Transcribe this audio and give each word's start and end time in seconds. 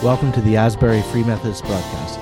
Welcome 0.00 0.30
to 0.34 0.40
the 0.42 0.56
Asbury 0.56 1.02
Free 1.02 1.24
Methodist 1.24 1.64
broadcast, 1.64 2.20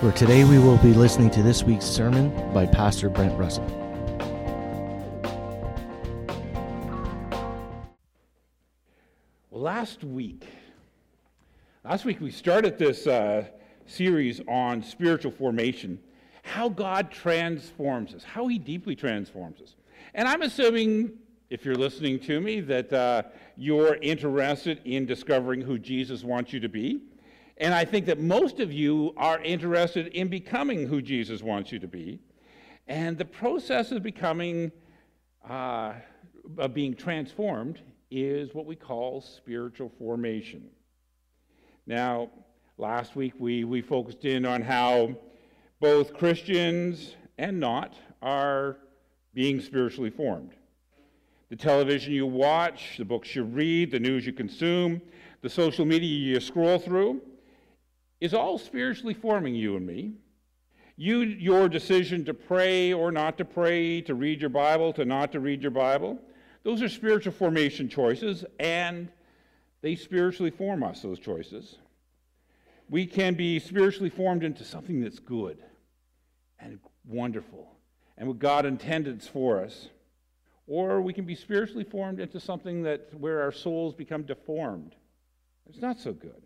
where 0.00 0.12
today 0.12 0.44
we 0.44 0.60
will 0.60 0.76
be 0.76 0.92
listening 0.92 1.28
to 1.30 1.42
this 1.42 1.64
week's 1.64 1.84
sermon 1.84 2.30
by 2.54 2.66
Pastor 2.66 3.08
Brent 3.08 3.36
Russell. 3.36 3.66
Last 9.50 10.04
week, 10.04 10.46
last 11.84 12.04
week 12.04 12.20
we 12.20 12.30
started 12.30 12.78
this 12.78 13.08
uh, 13.08 13.46
series 13.86 14.40
on 14.46 14.80
spiritual 14.84 15.32
formation, 15.32 15.98
how 16.44 16.68
God 16.68 17.10
transforms 17.10 18.14
us, 18.14 18.22
how 18.22 18.46
He 18.46 18.56
deeply 18.56 18.94
transforms 18.94 19.60
us. 19.60 19.74
And 20.14 20.28
I'm 20.28 20.42
assuming, 20.42 21.10
if 21.50 21.64
you're 21.64 21.74
listening 21.74 22.20
to 22.20 22.40
me, 22.40 22.60
that 22.60 22.92
uh, 22.92 23.22
you're 23.56 23.96
interested 23.96 24.80
in 24.84 25.06
discovering 25.06 25.60
who 25.60 25.76
Jesus 25.76 26.22
wants 26.22 26.52
you 26.52 26.60
to 26.60 26.68
be. 26.68 27.00
And 27.58 27.72
I 27.72 27.84
think 27.84 28.06
that 28.06 28.20
most 28.20 28.60
of 28.60 28.72
you 28.72 29.14
are 29.16 29.40
interested 29.40 30.08
in 30.08 30.28
becoming 30.28 30.86
who 30.86 31.00
Jesus 31.00 31.42
wants 31.42 31.72
you 31.72 31.78
to 31.78 31.88
be. 31.88 32.20
And 32.86 33.16
the 33.16 33.24
process 33.24 33.92
of 33.92 34.02
becoming, 34.02 34.70
uh, 35.48 35.94
of 36.58 36.74
being 36.74 36.94
transformed, 36.94 37.80
is 38.10 38.54
what 38.54 38.66
we 38.66 38.76
call 38.76 39.20
spiritual 39.20 39.90
formation. 39.98 40.68
Now, 41.86 42.30
last 42.78 43.16
week 43.16 43.32
we, 43.38 43.64
we 43.64 43.80
focused 43.80 44.24
in 44.24 44.44
on 44.44 44.60
how 44.60 45.16
both 45.80 46.14
Christians 46.14 47.16
and 47.38 47.58
not 47.58 47.94
are 48.22 48.76
being 49.34 49.60
spiritually 49.60 50.10
formed. 50.10 50.52
The 51.48 51.56
television 51.56 52.12
you 52.12 52.26
watch, 52.26 52.96
the 52.98 53.04
books 53.04 53.34
you 53.34 53.44
read, 53.44 53.90
the 53.90 54.00
news 54.00 54.26
you 54.26 54.32
consume, 54.32 55.00
the 55.42 55.48
social 55.50 55.84
media 55.84 56.08
you 56.08 56.40
scroll 56.40 56.78
through, 56.78 57.20
is 58.20 58.34
all 58.34 58.58
spiritually 58.58 59.14
forming 59.14 59.54
you 59.54 59.76
and 59.76 59.86
me. 59.86 60.12
You, 60.96 61.20
your 61.20 61.68
decision 61.68 62.24
to 62.24 62.34
pray 62.34 62.92
or 62.92 63.12
not 63.12 63.36
to 63.38 63.44
pray, 63.44 64.00
to 64.02 64.14
read 64.14 64.40
your 64.40 64.50
Bible, 64.50 64.92
to 64.94 65.04
not 65.04 65.32
to 65.32 65.40
read 65.40 65.60
your 65.60 65.70
Bible, 65.70 66.18
those 66.62 66.82
are 66.82 66.88
spiritual 66.88 67.32
formation 67.32 67.88
choices, 67.88 68.44
and 68.58 69.08
they 69.82 69.94
spiritually 69.94 70.50
form 70.50 70.82
us, 70.82 71.02
those 71.02 71.20
choices. 71.20 71.76
We 72.88 73.06
can 73.06 73.34
be 73.34 73.58
spiritually 73.58 74.10
formed 74.10 74.42
into 74.42 74.64
something 74.64 75.00
that's 75.00 75.18
good 75.18 75.62
and 76.58 76.80
wonderful 77.04 77.70
and 78.16 78.26
what 78.26 78.38
God 78.38 78.64
intended 78.64 79.22
for 79.22 79.62
us. 79.62 79.88
Or 80.66 81.00
we 81.00 81.12
can 81.12 81.24
be 81.24 81.34
spiritually 81.34 81.84
formed 81.84 82.18
into 82.18 82.40
something 82.40 82.82
that 82.82 83.14
where 83.14 83.42
our 83.42 83.52
souls 83.52 83.94
become 83.94 84.22
deformed. 84.22 84.94
It's 85.68 85.80
not 85.80 86.00
so 86.00 86.12
good. 86.12 86.45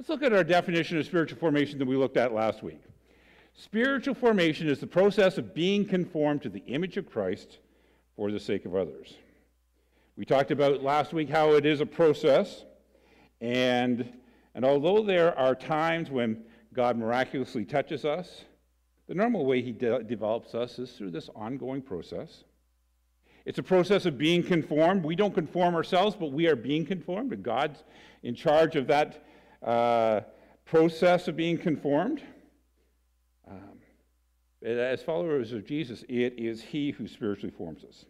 Let's 0.00 0.08
look 0.08 0.22
at 0.22 0.32
our 0.32 0.42
definition 0.42 0.96
of 0.96 1.04
spiritual 1.04 1.38
formation 1.38 1.78
that 1.78 1.84
we 1.84 1.94
looked 1.94 2.16
at 2.16 2.32
last 2.32 2.62
week. 2.62 2.80
Spiritual 3.52 4.14
formation 4.14 4.66
is 4.66 4.80
the 4.80 4.86
process 4.86 5.36
of 5.36 5.52
being 5.52 5.84
conformed 5.84 6.40
to 6.40 6.48
the 6.48 6.62
image 6.68 6.96
of 6.96 7.04
Christ 7.04 7.58
for 8.16 8.32
the 8.32 8.40
sake 8.40 8.64
of 8.64 8.74
others. 8.74 9.18
We 10.16 10.24
talked 10.24 10.52
about 10.52 10.82
last 10.82 11.12
week 11.12 11.28
how 11.28 11.52
it 11.52 11.66
is 11.66 11.82
a 11.82 11.86
process, 11.86 12.64
and, 13.42 14.10
and 14.54 14.64
although 14.64 15.04
there 15.04 15.38
are 15.38 15.54
times 15.54 16.10
when 16.10 16.44
God 16.72 16.96
miraculously 16.96 17.66
touches 17.66 18.06
us, 18.06 18.46
the 19.06 19.14
normal 19.14 19.44
way 19.44 19.60
He 19.60 19.72
de- 19.72 20.02
develops 20.04 20.54
us 20.54 20.78
is 20.78 20.92
through 20.92 21.10
this 21.10 21.28
ongoing 21.36 21.82
process. 21.82 22.44
It's 23.44 23.58
a 23.58 23.62
process 23.62 24.06
of 24.06 24.16
being 24.16 24.42
conformed. 24.42 25.04
We 25.04 25.14
don't 25.14 25.34
conform 25.34 25.74
ourselves, 25.74 26.16
but 26.18 26.32
we 26.32 26.46
are 26.46 26.56
being 26.56 26.86
conformed, 26.86 27.34
and 27.34 27.42
God's 27.42 27.84
in 28.22 28.34
charge 28.34 28.76
of 28.76 28.86
that 28.86 29.26
uh, 29.62 30.20
process 30.64 31.28
of 31.28 31.36
being 31.36 31.58
conformed. 31.58 32.22
Um, 33.48 33.80
as 34.62 35.02
followers 35.02 35.52
of 35.52 35.66
Jesus, 35.66 36.04
it 36.08 36.34
is 36.38 36.62
He 36.62 36.90
who 36.90 37.08
spiritually 37.08 37.54
forms 37.56 37.84
us. 37.84 38.04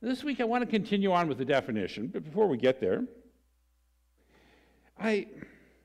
This 0.00 0.24
week, 0.24 0.40
I 0.40 0.44
want 0.44 0.62
to 0.62 0.70
continue 0.70 1.12
on 1.12 1.28
with 1.28 1.38
the 1.38 1.44
definition, 1.44 2.08
but 2.08 2.24
before 2.24 2.48
we 2.48 2.56
get 2.56 2.80
there, 2.80 3.04
I, 4.98 5.26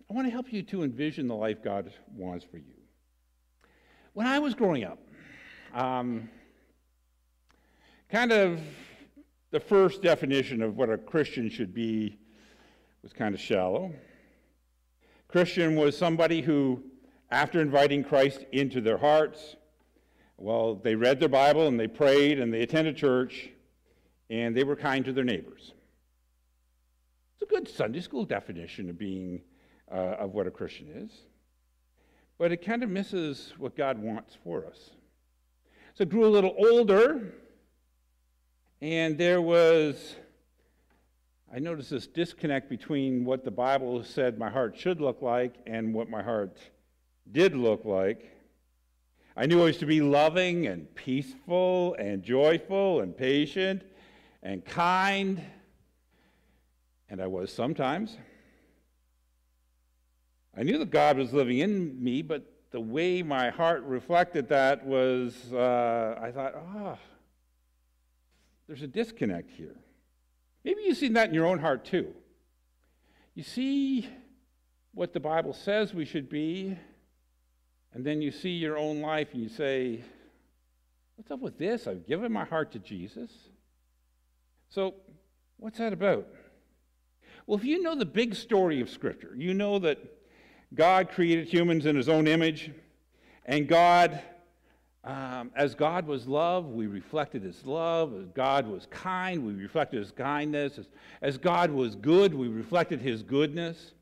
I 0.09 0.13
want 0.13 0.28
to 0.28 0.31
help 0.31 0.51
you 0.51 0.63
to 0.63 0.83
envision 0.83 1.28
the 1.28 1.35
life 1.35 1.63
God 1.63 1.94
wants 2.16 2.44
for 2.44 2.57
you. 2.57 2.73
When 4.13 4.25
I 4.25 4.39
was 4.39 4.55
growing 4.55 4.84
up, 4.84 4.99
um, 5.73 6.29
kind 8.09 8.31
of 8.31 8.59
the 9.51 9.59
first 9.59 10.01
definition 10.01 10.61
of 10.61 10.75
what 10.75 10.89
a 10.89 10.97
Christian 10.97 11.49
should 11.49 11.73
be 11.73 12.17
was 13.03 13.13
kind 13.13 13.35
of 13.35 13.39
shallow. 13.39 13.94
Christian 15.27 15.75
was 15.75 15.97
somebody 15.97 16.41
who, 16.41 16.83
after 17.31 17.61
inviting 17.61 18.03
Christ 18.03 18.45
into 18.51 18.79
their 18.79 18.97
hearts, 18.97 19.57
well, 20.38 20.75
they 20.75 20.95
read 20.95 21.19
their 21.19 21.29
Bible 21.29 21.67
and 21.67 21.79
they 21.79 21.88
prayed 21.88 22.39
and 22.39 22.53
they 22.53 22.61
attended 22.61 22.95
church 22.95 23.49
and 24.29 24.55
they 24.55 24.63
were 24.63 24.75
kind 24.75 25.03
to 25.05 25.11
their 25.11 25.23
neighbors. 25.23 25.73
It's 27.33 27.43
a 27.43 27.53
good 27.53 27.67
Sunday 27.67 28.01
school 28.01 28.25
definition 28.25 28.89
of 28.89 28.97
being 28.97 29.41
uh, 29.91 30.16
of 30.19 30.33
what 30.33 30.47
a 30.47 30.51
Christian 30.51 30.87
is, 30.95 31.11
but 32.37 32.51
it 32.51 32.66
kind 32.66 32.83
of 32.83 32.89
misses 32.89 33.53
what 33.57 33.75
God 33.75 33.97
wants 33.97 34.37
for 34.43 34.66
us. 34.66 34.91
So 35.93 36.05
grew 36.05 36.25
a 36.25 36.29
little 36.29 36.55
older, 36.57 37.33
and 38.81 39.17
there 39.17 39.41
was 39.41 40.16
I 41.53 41.59
noticed 41.59 41.91
this 41.91 42.08
disconnect 42.08 42.69
between 42.69 43.24
what 43.24 43.46
the 43.46 43.52
Bible 43.52 44.03
said 44.03 44.38
my 44.38 44.50
heart 44.50 44.78
should 44.78 45.00
look 45.00 45.22
like 45.22 45.56
and 45.66 45.94
what 45.94 46.09
my 46.09 46.22
heart 46.22 46.58
did 47.31 47.56
look 47.56 47.85
like. 47.85 48.30
I 49.35 49.46
knew 49.46 49.62
I 49.62 49.66
was 49.66 49.78
to 49.78 49.85
be 49.85 50.02
loving 50.02 50.68
and 50.68 50.94
peaceful 50.94 51.96
and 52.00 52.22
joyful 52.22 53.00
and 53.00 53.16
patient 53.16 53.84
and 54.44 54.66
kind, 54.66 55.41
and 57.09 57.22
I 57.22 57.28
was 57.28 57.52
sometimes. 57.52 58.18
I 60.56 60.64
knew 60.64 60.78
that 60.79 60.90
God 60.90 61.18
was 61.18 61.31
living 61.31 61.59
in 61.59 62.03
me, 62.03 62.24
but 62.24 62.44
the 62.72 62.81
way 62.81 63.24
my 63.24 63.52
heart 63.52 63.84
reflected 63.84 64.50
that 64.50 64.85
was, 64.85 65.53
uh, 65.53 66.19
I 66.22 66.31
thought, 66.31 66.56
oh, 66.56 66.97
there's 68.68 68.81
a 68.81 68.88
disconnect 68.88 69.50
here. 69.52 69.75
Maybe 70.67 70.81
you've 70.81 70.97
seen 70.97 71.13
that 71.13 71.29
in 71.29 71.33
your 71.33 71.45
own 71.45 71.59
heart 71.59 71.85
too. 71.85 72.13
You 73.35 73.44
see 73.44 74.05
what 74.94 75.13
the 75.13 75.19
Bible 75.22 75.53
says 75.53 75.94
we 75.94 76.03
should 76.03 76.28
be, 76.28 76.78
and 77.94 78.05
then 78.05 78.22
you 78.22 78.31
see 78.31 78.50
your 78.50 78.78
own 78.78 79.00
life 79.00 79.29
and 79.31 79.41
you 79.41 79.47
say, 79.47 80.03
What's 81.16 81.31
up 81.31 81.39
with 81.39 81.57
this? 81.57 81.88
I've 81.88 82.05
given 82.05 82.33
my 82.33 82.44
heart 82.44 82.73
to 82.73 82.79
Jesus. 82.79 83.31
So, 84.67 84.95
what's 85.55 85.78
that 85.78 85.94
about? 85.94 86.28
Well, 87.45 87.57
if 87.57 87.63
you 87.63 87.81
know 87.81 87.95
the 87.95 88.05
big 88.05 88.35
story 88.35 88.81
of 88.81 88.89
Scripture, 88.89 89.34
you 89.38 89.53
know 89.53 89.79
that 89.79 89.99
God 90.75 91.11
created 91.11 91.47
humans 91.47 91.85
in 91.85 91.95
his 91.95 92.09
own 92.09 92.28
image, 92.28 92.72
and 93.45 93.69
God 93.69 94.22
um, 95.07 95.51
as 95.56 95.73
God 95.73 96.06
was 96.06 96.28
love, 96.28 96.66
we 96.66 96.85
reflected 96.85 97.41
his 97.41 97.66
love. 97.66 98.13
As 98.13 98.28
God 98.35 98.68
was 98.68 98.88
kind, 98.88 99.45
we 99.45 99.53
reflected 99.53 100.00
his 100.00 100.12
kindness. 100.12 100.78
As, 100.78 100.88
as 101.22 101.38
God 101.38 101.72
was 101.72 101.95
good, 101.95 102.34
we 102.34 102.50
reflected 102.50 103.00
his 103.00 103.23
goodness. 103.23 103.94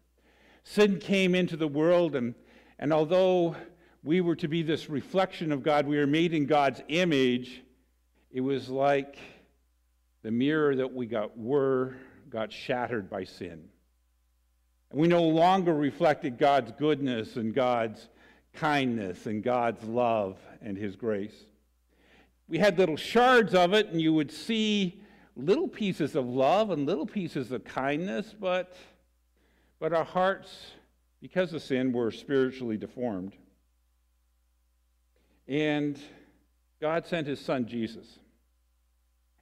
Sin 0.63 0.97
came 0.97 1.35
into 1.35 1.57
the 1.57 1.67
world, 1.67 2.15
and, 2.15 2.33
and 2.79 2.91
although 2.91 3.55
we 4.03 4.19
were 4.19 4.35
to 4.35 4.47
be 4.47 4.63
this 4.63 4.89
reflection 4.89 5.51
of 5.51 5.61
God, 5.61 5.85
we 5.85 5.97
were 5.97 6.07
made 6.07 6.33
in 6.33 6.47
God's 6.47 6.81
image, 6.87 7.61
it 8.31 8.41
was 8.41 8.67
like 8.67 9.19
the 10.23 10.31
mirror 10.31 10.75
that 10.75 10.91
we 10.91 11.05
got 11.05 11.37
were 11.37 11.93
got 12.31 12.51
shattered 12.51 13.11
by 13.11 13.25
sin. 13.25 13.63
And 14.89 14.99
we 14.99 15.07
no 15.07 15.21
longer 15.21 15.75
reflected 15.75 16.39
God's 16.39 16.71
goodness 16.79 17.35
and 17.35 17.53
God's 17.53 18.09
kindness 18.55 19.25
and 19.25 19.43
God's 19.43 19.83
love 19.83 20.37
and 20.61 20.77
His 20.77 20.95
grace. 20.95 21.45
We 22.47 22.57
had 22.57 22.77
little 22.77 22.97
shards 22.97 23.53
of 23.53 23.73
it, 23.73 23.87
and 23.87 24.01
you 24.01 24.13
would 24.13 24.31
see 24.31 25.01
little 25.35 25.67
pieces 25.67 26.15
of 26.15 26.25
love 26.27 26.69
and 26.69 26.85
little 26.85 27.05
pieces 27.05 27.51
of 27.51 27.63
kindness, 27.63 28.33
but, 28.39 28.75
but 29.79 29.93
our 29.93 30.03
hearts, 30.03 30.71
because 31.21 31.53
of 31.53 31.61
sin, 31.61 31.91
were 31.91 32.11
spiritually 32.11 32.77
deformed. 32.77 33.35
And 35.47 35.99
God 36.79 37.05
sent 37.05 37.27
His 37.27 37.39
Son 37.39 37.65
Jesus, 37.67 38.19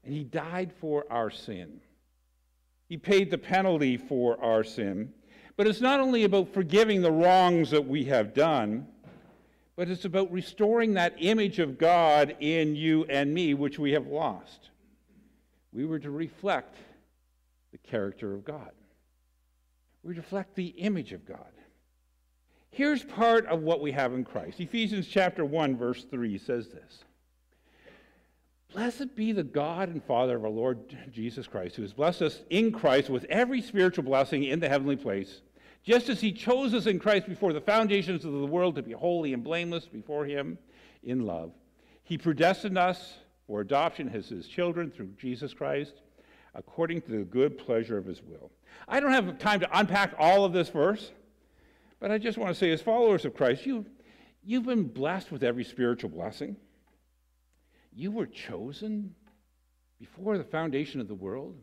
and 0.04 0.14
He 0.14 0.24
died 0.24 0.72
for 0.80 1.06
our 1.10 1.30
sin. 1.30 1.82
He 2.88 2.98
paid 2.98 3.32
the 3.32 3.38
penalty 3.38 3.98
for 3.98 4.42
our 4.44 4.64
sin. 4.64 5.14
But 5.56 5.68
it's 5.68 5.82
not 5.82 6.00
only 6.00 6.24
about 6.24 6.54
forgiving 6.54 7.02
the 7.02 7.12
wrongs 7.12 7.70
that 7.72 7.88
we 7.88 8.06
have 8.06 8.34
done, 8.34 8.88
but 9.76 9.90
it's 9.90 10.06
about 10.06 10.32
restoring 10.32 10.94
that 10.94 11.16
image 11.18 11.60
of 11.60 11.78
God 11.78 12.36
in 12.40 12.76
you 12.76 13.06
and 13.06 13.34
me, 13.34 13.54
which 13.54 13.80
we 13.80 13.92
have 13.94 14.08
lost. 14.08 14.70
We 15.72 15.86
were 15.86 16.00
to 16.00 16.12
reflect 16.12 16.78
the 17.72 17.80
character 17.80 18.34
of 18.34 18.46
God. 18.46 18.72
We 20.04 20.14
reflect 20.16 20.56
the 20.56 20.68
image 20.68 21.14
of 21.14 21.26
God. 21.26 21.40
Here's 22.70 23.04
part 23.04 23.46
of 23.48 23.62
what 23.62 23.82
we 23.82 23.92
have 23.92 24.14
in 24.14 24.24
Christ. 24.24 24.60
Ephesians 24.60 25.08
chapter 25.08 25.46
1 25.46 25.78
verse 25.78 26.06
3 26.10 26.38
says 26.38 26.70
this. 26.70 27.04
Blessed 28.74 29.16
be 29.16 29.32
the 29.32 29.44
God 29.44 29.90
and 29.90 30.04
Father 30.04 30.36
of 30.36 30.44
our 30.44 30.50
Lord 30.50 30.80
Jesus 31.12 31.46
Christ, 31.46 31.76
who 31.76 31.84
has 31.84 31.94
blessed 31.94 32.24
us 32.24 32.40
in 32.50 32.72
Christ 32.72 33.10
with 33.10 33.26
every 33.26 33.62
spiritual 33.62 34.04
blessing 34.04 34.44
in 34.44 34.60
the 34.60 34.70
heavenly 34.70 34.96
place, 34.96 35.42
just 35.84 36.10
as 36.10 36.22
he 36.22 36.32
chose 36.32 36.74
us 36.74 36.86
in 36.86 36.98
Christ 36.98 37.28
before 37.28 37.54
the 37.54 37.62
foundations 37.62 38.24
of 38.26 38.32
the 38.32 38.46
world 38.46 38.76
to 38.76 38.82
be 38.82 38.94
holy 38.94 39.34
and 39.34 39.44
blameless 39.44 39.86
before 39.86 40.26
him 40.26 40.58
in 41.04 41.26
love. 41.26 41.52
He 42.04 42.18
predestined 42.18 42.78
us 42.78 43.16
for 43.48 43.62
adoption 43.62 44.10
as 44.10 44.30
his 44.30 44.48
children 44.48 44.90
through 44.90 45.10
Jesus 45.18 45.54
Christ, 45.54 46.02
according 46.56 47.02
to 47.02 47.12
the 47.12 47.24
good 47.26 47.58
pleasure 47.58 47.98
of 47.98 48.06
his 48.06 48.22
will. 48.22 48.52
I 48.88 49.00
don't 49.00 49.12
have 49.12 49.38
time 49.40 49.60
to 49.60 49.78
unpack 49.78 50.14
all 50.18 50.46
of 50.46 50.54
this 50.54 50.70
verse, 50.70 51.12
but 52.00 52.12
I 52.12 52.18
just 52.18 52.38
want 52.38 52.50
to 52.50 52.56
say, 52.56 52.72
as 52.72 52.82
followers 52.82 53.26
of 53.26 53.36
Christ, 53.36 53.66
you, 53.66 53.86
you've 54.44 54.66
been 54.66 54.84
blessed 54.84 55.32
with 55.32 55.44
every 55.44 55.64
spiritual 55.64 56.10
blessing. 56.10 56.56
You 57.94 58.12
were 58.12 58.26
chosen 58.26 59.16
before 60.00 60.38
the 60.38 60.44
foundation 60.44 61.00
of 61.00 61.08
the 61.08 61.16
world. 61.16 61.56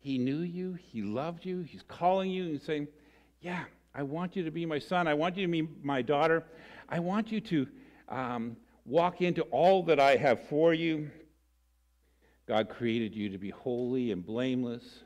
He 0.00 0.18
knew 0.18 0.40
you, 0.40 0.72
He 0.74 1.02
loved 1.02 1.44
you, 1.44 1.60
He's 1.60 1.82
calling 1.86 2.30
you 2.30 2.44
and 2.44 2.60
saying, 2.60 2.88
Yeah, 3.40 3.64
I 3.94 4.02
want 4.02 4.34
you 4.34 4.42
to 4.44 4.50
be 4.50 4.66
my 4.66 4.78
son. 4.78 5.06
I 5.06 5.14
want 5.14 5.36
you 5.36 5.46
to 5.46 5.52
be 5.52 5.68
my 5.82 6.02
daughter. 6.02 6.44
I 6.88 6.98
want 6.98 7.30
you 7.30 7.40
to 7.42 7.66
um, 8.08 8.56
walk 8.84 9.20
into 9.20 9.42
all 9.42 9.82
that 9.84 10.00
I 10.00 10.16
have 10.16 10.48
for 10.48 10.74
you. 10.74 11.10
God 12.48 12.68
created 12.68 13.14
you 13.14 13.28
to 13.28 13.38
be 13.38 13.50
holy 13.50 14.10
and 14.10 14.24
blameless, 14.24 15.04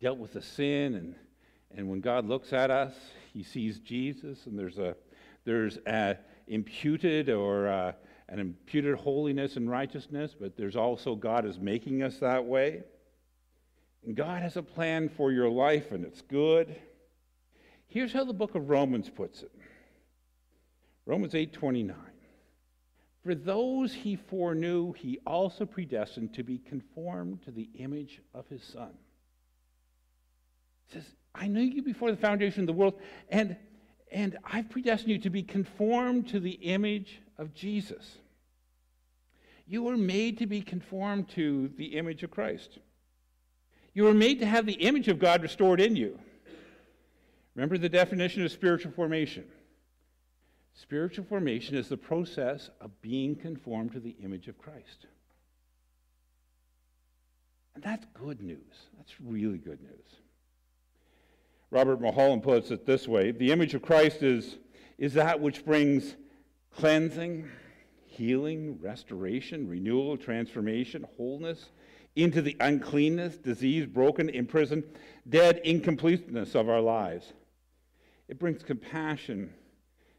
dealt 0.00 0.18
with 0.18 0.32
the 0.32 0.42
sin, 0.42 0.94
and, 0.94 1.14
and 1.76 1.88
when 1.88 2.00
God 2.00 2.26
looks 2.26 2.52
at 2.52 2.70
us, 2.70 2.94
He 3.32 3.42
sees 3.42 3.78
Jesus, 3.78 4.46
and 4.46 4.58
there's 4.58 4.78
a 4.78 4.96
there's 5.44 5.78
a 5.86 6.16
imputed 6.48 7.28
or 7.28 7.66
a, 7.66 7.94
an 8.28 8.38
imputed 8.38 8.96
holiness 8.96 9.56
and 9.56 9.70
righteousness, 9.70 10.34
but 10.38 10.56
there's 10.56 10.76
also 10.76 11.14
God 11.14 11.46
is 11.46 11.58
making 11.58 12.02
us 12.02 12.18
that 12.18 12.44
way. 12.44 12.82
God 14.14 14.42
has 14.42 14.56
a 14.56 14.62
plan 14.62 15.08
for 15.08 15.32
your 15.32 15.48
life, 15.48 15.92
and 15.92 16.04
it's 16.04 16.22
good. 16.22 16.74
Here's 17.86 18.12
how 18.12 18.24
the 18.24 18.32
book 18.32 18.54
of 18.54 18.68
Romans 18.68 19.10
puts 19.10 19.42
it. 19.42 19.52
Romans 21.06 21.34
8:29. 21.34 21.94
For 23.22 23.34
those 23.34 23.92
he 23.92 24.16
foreknew, 24.16 24.92
he 24.92 25.18
also 25.26 25.66
predestined 25.66 26.34
to 26.34 26.42
be 26.42 26.58
conformed 26.58 27.42
to 27.42 27.50
the 27.50 27.68
image 27.74 28.22
of 28.32 28.46
his 28.48 28.62
son. 28.62 28.96
It 30.86 30.94
says, 30.94 31.14
I 31.34 31.48
knew 31.48 31.60
you 31.60 31.82
before 31.82 32.10
the 32.10 32.16
foundation 32.16 32.60
of 32.62 32.66
the 32.66 32.72
world, 32.72 33.00
and, 33.28 33.56
and 34.10 34.38
I've 34.44 34.70
predestined 34.70 35.10
you 35.10 35.18
to 35.18 35.30
be 35.30 35.42
conformed 35.42 36.28
to 36.28 36.40
the 36.40 36.52
image 36.52 37.20
of 37.36 37.54
Jesus. 37.54 38.18
You 39.66 39.82
were 39.82 39.98
made 39.98 40.38
to 40.38 40.46
be 40.46 40.62
conformed 40.62 41.28
to 41.30 41.68
the 41.76 41.96
image 41.98 42.22
of 42.22 42.30
Christ. 42.30 42.78
You 43.98 44.04
were 44.04 44.14
made 44.14 44.38
to 44.38 44.46
have 44.46 44.64
the 44.64 44.74
image 44.74 45.08
of 45.08 45.18
God 45.18 45.42
restored 45.42 45.80
in 45.80 45.96
you. 45.96 46.20
Remember 47.56 47.76
the 47.76 47.88
definition 47.88 48.44
of 48.44 48.52
spiritual 48.52 48.92
formation. 48.92 49.42
Spiritual 50.72 51.24
formation 51.24 51.74
is 51.74 51.88
the 51.88 51.96
process 51.96 52.70
of 52.80 52.92
being 53.02 53.34
conformed 53.34 53.90
to 53.94 53.98
the 53.98 54.14
image 54.22 54.46
of 54.46 54.56
Christ. 54.56 55.08
And 57.74 57.82
that's 57.82 58.06
good 58.14 58.40
news. 58.40 58.72
That's 58.98 59.20
really 59.20 59.58
good 59.58 59.80
news. 59.80 60.20
Robert 61.72 62.00
Mulholland 62.00 62.44
puts 62.44 62.70
it 62.70 62.86
this 62.86 63.08
way 63.08 63.32
The 63.32 63.50
image 63.50 63.74
of 63.74 63.82
Christ 63.82 64.22
is, 64.22 64.58
is 64.96 65.14
that 65.14 65.40
which 65.40 65.64
brings 65.64 66.14
cleansing, 66.72 67.48
healing, 68.06 68.78
restoration, 68.80 69.68
renewal, 69.68 70.16
transformation, 70.16 71.04
wholeness 71.16 71.70
into 72.16 72.42
the 72.42 72.56
uncleanness, 72.60 73.36
disease, 73.36 73.86
broken, 73.86 74.28
imprisoned, 74.28 74.84
dead 75.28 75.60
incompleteness 75.64 76.54
of 76.54 76.68
our 76.68 76.80
lives. 76.80 77.32
It 78.28 78.38
brings 78.38 78.62
compassion 78.62 79.52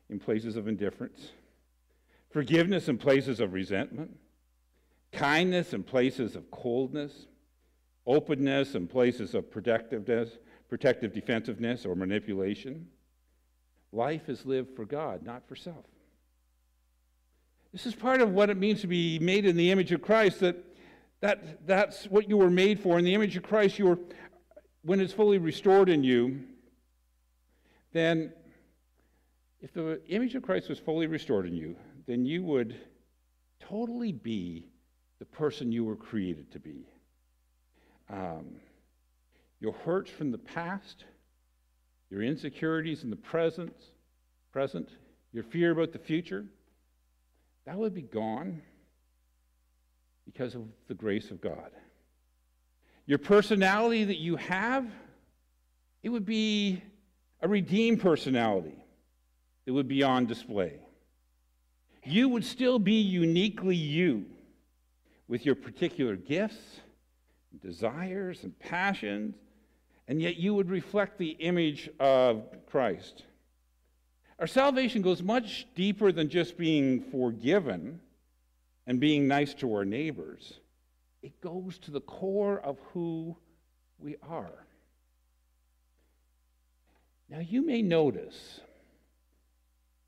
in 0.10 0.20
places 0.20 0.56
of 0.56 0.68
indifference, 0.68 1.32
forgiveness 2.32 2.88
in 2.88 2.98
places 2.98 3.40
of 3.40 3.54
resentment, 3.54 4.18
kindness 5.12 5.74
in 5.74 5.84
places 5.84 6.36
of 6.36 6.50
coldness, 6.52 7.28
openness 8.06 8.76
in 8.76 8.88
places 8.88 9.36
of 9.36 9.52
protectiveness, 9.52 10.30
protective 10.68 11.14
defensiveness 11.14 11.86
or 11.86 11.96
manipulation. 11.96 12.88
Life 13.92 14.30
is 14.30 14.46
lived 14.46 14.76
for 14.76 14.86
God, 14.86 15.24
not 15.24 15.48
for 15.48 15.56
self. 15.56 15.86
This 17.72 17.86
is 17.86 17.94
part 17.94 18.22
of 18.22 18.32
what 18.32 18.50
it 18.50 18.58
means 18.58 18.82
to 18.82 18.88
be 18.88 19.20
made 19.20 19.46
in 19.46 19.56
the 19.56 19.72
image 19.72 19.92
of 19.92 20.02
Christ, 20.02 20.40
that, 20.40 20.64
that 21.22 21.68
that's 21.68 22.06
what 22.06 22.30
you 22.30 22.38
were 22.38 22.50
made 22.50 22.80
for. 22.80 22.98
In 22.98 23.06
the 23.06 23.14
image 23.14 23.36
of 23.36 23.44
Christ, 23.44 23.78
you 23.78 23.88
were, 23.88 24.00
when 24.84 25.00
it's 25.00 25.14
fully 25.14 25.38
restored 25.38 25.90
in 25.90 26.04
you, 26.04 26.42
then 27.92 28.32
if 29.62 29.74
the 29.74 30.02
image 30.08 30.36
of 30.36 30.44
Christ 30.44 30.70
was 30.70 30.80
fully 30.80 31.08
restored 31.08 31.46
in 31.46 31.54
you, 31.54 31.76
then 32.08 32.26
you 32.26 32.44
would 32.44 32.76
totally 33.60 34.12
be 34.12 34.70
the 35.20 35.26
person 35.26 35.72
you 35.72 35.84
were 35.84 35.98
created 35.98 36.52
to 36.54 36.60
be. 36.60 36.88
Um, 38.10 38.56
your 39.60 39.74
hurts 39.74 40.10
from 40.10 40.32
the 40.32 40.38
past, 40.38 41.04
your 42.10 42.24
insecurities 42.24 43.04
in 43.04 43.10
the 43.10 43.18
present, 43.18 43.76
present, 44.54 44.90
your 45.34 45.44
fear 45.44 45.72
about 45.72 45.92
the 45.92 46.00
future, 46.00 46.46
that 47.66 47.78
would 47.78 47.94
be 47.94 48.02
gone 48.02 48.62
because 50.32 50.54
of 50.54 50.62
the 50.88 50.94
grace 50.94 51.32
of 51.32 51.42
God. 51.42 51.72
Your 53.08 53.18
personality 53.18 54.04
that 54.04 54.20
you 54.20 54.36
have, 54.36 54.86
it 56.04 56.10
would 56.10 56.26
be 56.26 56.84
a 57.42 57.48
redeemed 57.48 58.00
personality 58.00 58.76
that 59.66 59.74
would 59.74 59.88
be 59.88 60.04
on 60.04 60.28
display. 60.28 60.74
You 62.04 62.30
would 62.30 62.46
still 62.46 62.78
be 62.78 63.02
uniquely 63.02 63.76
you 63.76 64.28
with 65.28 65.48
your 65.48 65.56
particular 65.56 66.16
gifts, 66.16 66.80
desires, 67.60 68.44
and 68.44 68.58
passions, 68.60 69.34
and 70.08 70.22
yet 70.22 70.38
you 70.38 70.54
would 70.54 70.70
reflect 70.70 71.18
the 71.18 71.32
image 71.32 71.90
of 72.00 72.44
Christ. 72.68 73.24
Our 74.38 74.48
salvation 74.48 75.02
goes 75.02 75.24
much 75.24 75.66
deeper 75.74 76.12
than 76.12 76.30
just 76.30 76.56
being 76.56 77.02
forgiven 77.10 78.02
and 78.90 79.00
being 79.00 79.28
nice 79.28 79.54
to 79.54 79.72
our 79.76 79.86
neighbors. 79.86 80.60
It 81.22 81.40
goes 81.42 81.78
to 81.80 81.92
the 81.92 82.02
core 82.02 82.60
of 82.62 82.80
who 82.92 83.38
we 84.00 84.16
are. 84.28 84.66
Now, 87.30 87.38
you 87.38 87.64
may 87.64 87.84
notice 87.84 88.62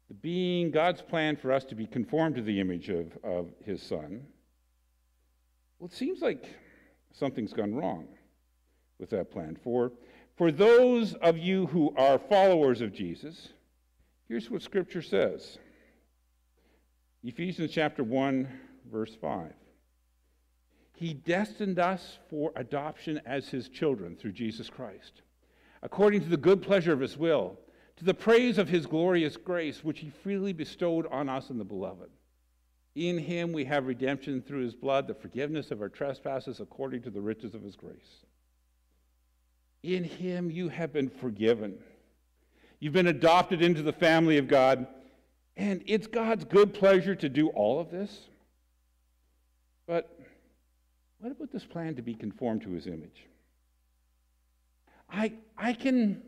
the 0.07 0.15
being 0.15 0.71
God's 0.71 1.03
plan 1.03 1.35
for 1.35 1.51
us 1.51 1.63
to 1.65 1.75
be 1.75 1.85
conformed 1.85 2.35
to 2.37 2.41
the 2.41 2.59
image 2.59 2.89
of, 2.89 3.15
of 3.23 3.51
his 3.63 3.83
son, 3.83 4.25
well, 5.77 5.87
it 5.87 5.93
seems 5.93 6.21
like 6.21 6.49
something's 7.13 7.53
gone 7.53 7.75
wrong 7.75 8.07
with 8.99 9.11
that 9.11 9.29
plan. 9.29 9.59
For, 9.63 9.91
for 10.37 10.51
those 10.51 11.13
of 11.13 11.37
you 11.37 11.67
who 11.67 11.93
are 11.97 12.17
followers 12.17 12.81
of 12.81 12.93
Jesus, 12.93 13.49
here's 14.27 14.49
what 14.49 14.63
Scripture 14.63 15.03
says 15.03 15.59
Ephesians 17.23 17.69
chapter 17.71 18.03
1, 18.03 18.47
verse 18.89 19.15
5. 19.19 19.53
He 20.93 21.13
destined 21.13 21.79
us 21.79 22.19
for 22.29 22.51
adoption 22.55 23.21
as 23.25 23.49
his 23.49 23.69
children 23.69 24.15
through 24.15 24.33
Jesus 24.33 24.69
Christ, 24.69 25.21
according 25.81 26.21
to 26.21 26.29
the 26.29 26.37
good 26.37 26.61
pleasure 26.61 26.93
of 26.93 26.99
his 26.99 27.17
will 27.17 27.57
to 28.01 28.05
the 28.05 28.13
praise 28.15 28.57
of 28.57 28.67
his 28.67 28.87
glorious 28.87 29.37
grace, 29.37 29.83
which 29.83 29.99
he 29.99 30.09
freely 30.09 30.53
bestowed 30.53 31.05
on 31.11 31.29
us 31.29 31.51
in 31.51 31.59
the 31.59 31.63
beloved. 31.63 32.09
In 32.95 33.19
him 33.19 33.53
we 33.53 33.63
have 33.65 33.85
redemption 33.85 34.41
through 34.41 34.63
his 34.63 34.73
blood, 34.73 35.05
the 35.05 35.13
forgiveness 35.13 35.69
of 35.69 35.81
our 35.81 35.87
trespasses 35.87 36.59
according 36.59 37.03
to 37.03 37.11
the 37.11 37.21
riches 37.21 37.53
of 37.53 37.61
his 37.61 37.75
grace. 37.75 38.25
In 39.83 40.03
him 40.03 40.49
you 40.49 40.69
have 40.69 40.91
been 40.91 41.09
forgiven. 41.09 41.77
You've 42.79 42.93
been 42.93 43.05
adopted 43.05 43.61
into 43.61 43.83
the 43.83 43.93
family 43.93 44.39
of 44.39 44.47
God, 44.47 44.87
and 45.55 45.83
it's 45.85 46.07
God's 46.07 46.43
good 46.43 46.73
pleasure 46.73 47.13
to 47.13 47.29
do 47.29 47.49
all 47.49 47.79
of 47.79 47.91
this. 47.91 48.29
But 49.87 50.17
what 51.19 51.31
about 51.31 51.51
this 51.51 51.65
plan 51.65 51.95
to 51.95 52.01
be 52.01 52.13
conformed 52.13 52.61
to 52.63 52.71
his 52.71 52.87
image? 52.87 53.25
I, 55.09 55.33
I 55.57 55.73
can 55.73 56.21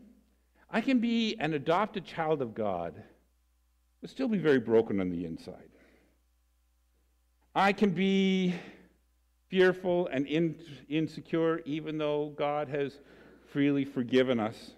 I 0.69 0.81
can 0.81 0.99
be 0.99 1.35
an 1.39 1.53
adopted 1.53 2.03
child 2.03 2.41
of 2.41 2.55
God, 2.55 2.95
but 4.01 4.09
still 4.09 4.27
be 4.27 4.39
very 4.39 4.59
broken 4.59 4.99
on 4.99 5.11
the 5.11 5.23
inside. 5.23 5.69
I 7.53 7.73
can 7.73 7.91
be 7.91 8.55
fearful 9.49 10.07
and 10.07 10.25
in, 10.25 10.55
insecure, 10.89 11.59
even 11.65 11.99
though 11.99 12.33
God 12.35 12.69
has 12.69 12.97
freely 13.51 13.85
forgiven 13.85 14.39
us, 14.39 14.71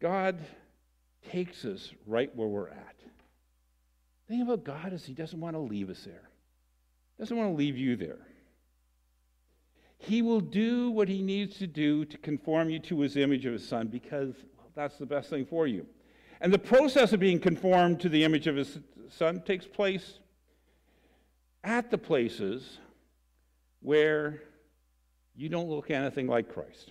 God 0.00 0.40
takes 1.30 1.64
us 1.64 1.92
right 2.04 2.34
where 2.34 2.48
we're 2.48 2.68
at. 2.68 2.96
The 4.26 4.34
thing 4.34 4.42
about 4.42 4.64
God 4.64 4.92
is 4.92 5.04
He 5.04 5.14
doesn't 5.14 5.38
want 5.38 5.54
to 5.54 5.60
leave 5.60 5.88
us 5.88 6.02
there, 6.04 6.28
He 6.31 6.31
doesn't 7.22 7.36
want 7.36 7.52
to 7.52 7.56
leave 7.56 7.78
you 7.78 7.94
there. 7.94 8.18
He 9.96 10.22
will 10.22 10.40
do 10.40 10.90
what 10.90 11.08
He 11.08 11.22
needs 11.22 11.56
to 11.58 11.68
do 11.68 12.04
to 12.06 12.18
conform 12.18 12.68
you 12.68 12.80
to 12.80 12.98
His 13.02 13.16
image 13.16 13.46
of 13.46 13.52
His 13.52 13.64
Son 13.64 13.86
because 13.86 14.34
that's 14.74 14.96
the 14.96 15.06
best 15.06 15.30
thing 15.30 15.46
for 15.46 15.68
you. 15.68 15.86
And 16.40 16.52
the 16.52 16.58
process 16.58 17.12
of 17.12 17.20
being 17.20 17.38
conformed 17.38 18.00
to 18.00 18.08
the 18.08 18.24
image 18.24 18.48
of 18.48 18.56
His 18.56 18.80
Son 19.08 19.40
takes 19.42 19.68
place 19.68 20.18
at 21.62 21.92
the 21.92 21.98
places 21.98 22.78
where 23.82 24.42
you 25.36 25.48
don't 25.48 25.68
look 25.68 25.92
anything 25.92 26.26
like 26.26 26.52
Christ. 26.52 26.90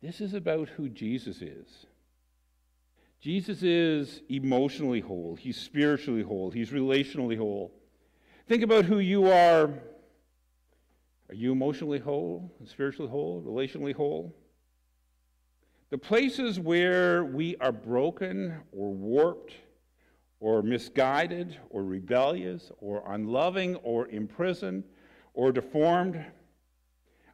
This 0.00 0.22
is 0.22 0.32
about 0.32 0.70
who 0.70 0.88
Jesus 0.88 1.42
is. 1.42 1.66
Jesus 3.20 3.62
is 3.62 4.22
emotionally 4.30 5.00
whole, 5.00 5.36
he's 5.36 5.58
spiritually 5.58 6.22
whole, 6.22 6.50
he's 6.50 6.70
relationally 6.70 7.36
whole. 7.36 7.70
Think 8.48 8.64
about 8.64 8.84
who 8.84 8.98
you 8.98 9.30
are. 9.30 9.70
Are 11.28 11.34
you 11.34 11.52
emotionally 11.52 12.00
whole, 12.00 12.52
spiritually 12.64 13.10
whole, 13.10 13.40
relationally 13.42 13.94
whole? 13.94 14.34
The 15.90 15.98
places 15.98 16.58
where 16.58 17.24
we 17.24 17.56
are 17.56 17.72
broken 17.72 18.60
or 18.72 18.92
warped 18.92 19.52
or 20.40 20.62
misguided 20.62 21.56
or 21.70 21.84
rebellious 21.84 22.72
or 22.78 23.04
unloving 23.06 23.76
or 23.76 24.08
imprisoned 24.08 24.84
or 25.34 25.52
deformed 25.52 26.24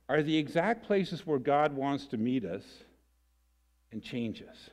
are 0.09 0.23
the 0.23 0.37
exact 0.37 0.87
places 0.87 1.27
where 1.27 1.39
God 1.39 1.73
wants 1.73 2.07
to 2.09 2.19
meet 2.19 2.45
us 2.45 2.65
and 3.93 4.03
change 4.03 4.43
us. 4.43 4.71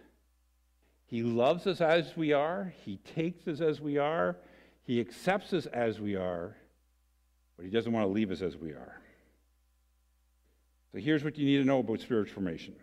He 1.06 1.24
loves 1.24 1.66
us 1.66 1.80
as 1.80 2.18
we 2.18 2.34
are, 2.34 2.74
He 2.84 2.98
takes 2.98 3.48
us 3.48 3.62
as 3.62 3.80
we 3.80 3.98
are, 3.98 4.36
He 4.86 5.00
accepts 5.00 5.52
us 5.52 5.66
as 5.66 6.00
we 6.00 6.16
are, 6.16 6.56
but 7.58 7.66
He 7.66 7.72
doesn't 7.72 7.92
want 7.92 8.06
to 8.06 8.12
leave 8.12 8.32
us 8.32 8.42
as 8.42 8.56
we 8.56 8.72
are. 8.72 9.02
So 10.92 11.00
here's 11.00 11.24
what 11.24 11.38
you 11.38 11.46
need 11.46 11.58
to 11.58 11.66
know 11.66 11.80
about 11.80 12.00
spiritual 12.00 12.34
formation. 12.34 12.76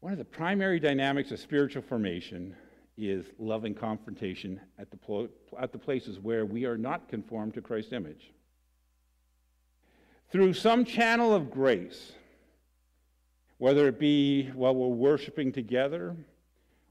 One 0.00 0.12
of 0.12 0.18
the 0.18 0.24
primary 0.24 0.80
dynamics 0.80 1.30
of 1.30 1.38
spiritual 1.38 1.82
formation 1.82 2.56
is 2.96 3.26
loving 3.38 3.74
confrontation 3.74 4.60
at 4.78 4.88
the, 4.90 5.28
at 5.58 5.72
the 5.72 5.78
places 5.78 6.18
where 6.18 6.46
we 6.46 6.64
are 6.64 6.76
not 6.78 7.08
conformed 7.08 7.54
to 7.54 7.60
Christ's 7.60 7.92
image 7.92 8.32
through 10.30 10.52
some 10.52 10.84
channel 10.84 11.34
of 11.34 11.50
grace, 11.50 12.12
whether 13.58 13.86
it 13.86 13.98
be 13.98 14.50
while 14.50 14.74
we're 14.74 14.88
worshiping 14.88 15.52
together, 15.52 16.16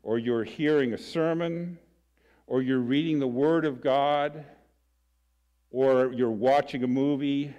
or 0.02 0.18
you're 0.18 0.44
hearing 0.44 0.94
a 0.94 0.98
sermon, 0.98 1.78
or 2.48 2.62
you're 2.62 2.80
reading 2.80 3.20
the 3.20 3.28
Word 3.28 3.66
of 3.66 3.82
God, 3.82 4.46
or 5.72 6.12
you're 6.14 6.32
watching 6.32 6.84
a 6.84 6.88
movie, 6.88 7.54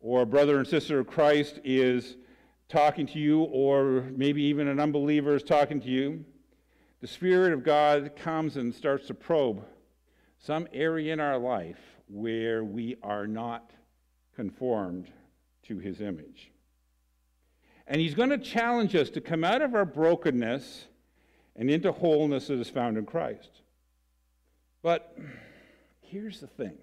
or 0.00 0.22
a 0.22 0.26
brother 0.26 0.58
and 0.58 0.66
sister 0.66 0.98
of 0.98 1.06
Christ 1.06 1.60
is 1.64 2.16
talking 2.68 3.06
to 3.06 3.18
you, 3.18 3.42
or 3.42 4.06
maybe 4.14 4.42
even 4.42 4.68
an 4.68 4.80
unbeliever 4.80 5.34
is 5.34 5.42
talking 5.42 5.80
to 5.80 5.88
you, 5.88 6.24
the 7.00 7.06
Spirit 7.06 7.52
of 7.52 7.64
God 7.64 8.16
comes 8.16 8.56
and 8.56 8.74
starts 8.74 9.06
to 9.06 9.14
probe 9.14 9.64
some 10.38 10.66
area 10.72 11.12
in 11.12 11.20
our 11.20 11.38
life 11.38 11.78
where 12.08 12.64
we 12.64 12.96
are 13.02 13.26
not 13.26 13.70
conformed 14.34 15.10
to 15.64 15.78
his 15.78 16.00
image. 16.00 16.50
And 17.86 18.00
he's 18.00 18.14
going 18.14 18.30
to 18.30 18.38
challenge 18.38 18.94
us 18.96 19.10
to 19.10 19.20
come 19.20 19.44
out 19.44 19.62
of 19.62 19.74
our 19.74 19.84
brokenness 19.84 20.86
and 21.54 21.70
into 21.70 21.92
wholeness 21.92 22.48
that 22.48 22.58
is 22.58 22.68
found 22.68 22.98
in 22.98 23.06
Christ. 23.06 23.62
But 24.86 25.18
here's 26.00 26.38
the 26.38 26.46
thing 26.46 26.78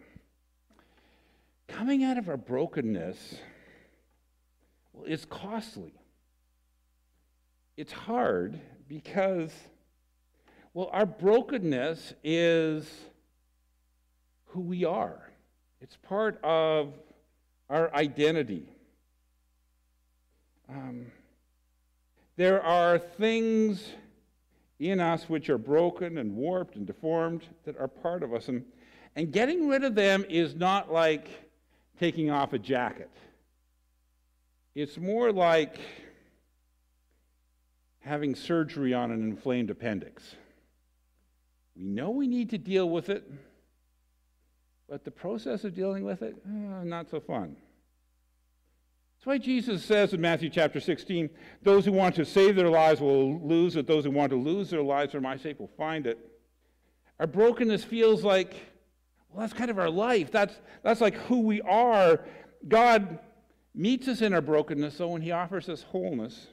coming 1.69 2.03
out 2.03 2.17
of 2.17 2.27
our 2.27 2.35
brokenness, 2.35 3.35
well, 4.91 5.05
it's 5.07 5.23
costly. 5.23 5.93
It's 7.77 7.93
hard 7.93 8.59
because, 8.89 9.53
well, 10.73 10.89
our 10.91 11.05
brokenness 11.05 12.13
is 12.25 12.91
who 14.47 14.59
we 14.59 14.83
are. 14.83 15.31
It's 15.79 15.95
part 15.95 16.43
of 16.43 16.91
our 17.69 17.89
identity. 17.95 18.67
Um, 20.67 21.05
there 22.35 22.61
are 22.61 22.99
things 22.99 23.81
in 24.79 24.99
us 24.99 25.29
which 25.29 25.49
are 25.49 25.57
broken 25.57 26.17
and 26.17 26.35
warped 26.35 26.75
and 26.75 26.85
deformed 26.85 27.43
that 27.65 27.77
are 27.79 27.87
part 27.87 28.23
of 28.23 28.33
us. 28.33 28.47
And, 28.47 28.65
and 29.15 29.31
getting 29.31 29.67
rid 29.67 29.83
of 29.83 29.95
them 29.95 30.25
is 30.29 30.55
not 30.55 30.91
like 30.91 31.27
taking 31.99 32.29
off 32.29 32.53
a 32.53 32.59
jacket, 32.59 33.11
it's 34.75 34.97
more 34.97 35.31
like 35.31 35.79
having 37.99 38.35
surgery 38.35 38.93
on 38.93 39.11
an 39.11 39.21
inflamed 39.21 39.69
appendix. 39.69 40.35
We 41.75 41.83
know 41.83 42.09
we 42.09 42.27
need 42.27 42.49
to 42.49 42.57
deal 42.57 42.89
with 42.89 43.09
it. 43.09 43.29
But 44.89 45.05
the 45.05 45.11
process 45.11 45.63
of 45.63 45.73
dealing 45.73 46.03
with 46.03 46.21
it, 46.21 46.35
uh, 46.45 46.83
not 46.83 47.09
so 47.09 47.19
fun. 47.19 47.55
That's 49.23 49.39
why 49.39 49.45
Jesus 49.45 49.85
says 49.85 50.13
in 50.13 50.19
Matthew 50.19 50.49
chapter 50.49 50.81
16 50.81 51.29
those 51.61 51.85
who 51.85 51.93
want 51.93 52.13
to 52.15 52.25
save 52.25 52.57
their 52.57 52.67
lives 52.67 52.99
will 52.99 53.39
lose 53.39 53.77
it, 53.77 53.87
those 53.87 54.03
who 54.03 54.11
want 54.11 54.31
to 54.31 54.35
lose 54.35 54.69
their 54.69 54.83
lives 54.83 55.13
for 55.13 55.21
my 55.21 55.37
sake 55.37 55.61
will 55.61 55.71
find 55.77 56.05
it. 56.05 56.19
Our 57.21 57.27
brokenness 57.27 57.85
feels 57.85 58.25
like, 58.25 58.53
well, 59.29 59.39
that's 59.39 59.53
kind 59.53 59.71
of 59.71 59.79
our 59.79 59.89
life. 59.89 60.29
That's, 60.29 60.53
that's 60.81 60.99
like 60.99 61.15
who 61.15 61.39
we 61.39 61.61
are. 61.61 62.19
God 62.67 63.19
meets 63.73 64.09
us 64.09 64.21
in 64.21 64.33
our 64.33 64.41
brokenness, 64.41 64.97
though, 64.97 65.15
and 65.15 65.23
He 65.23 65.31
offers 65.31 65.69
us 65.69 65.83
wholeness. 65.83 66.47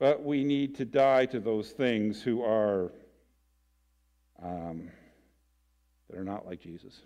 But 0.00 0.24
we 0.24 0.42
need 0.42 0.74
to 0.78 0.84
die 0.84 1.26
to 1.26 1.38
those 1.38 1.70
things 1.70 2.22
who 2.22 2.42
are. 2.42 2.90
Um, 4.42 4.90
that 6.10 6.18
are 6.18 6.24
not 6.24 6.44
like 6.44 6.60
Jesus. 6.60 7.02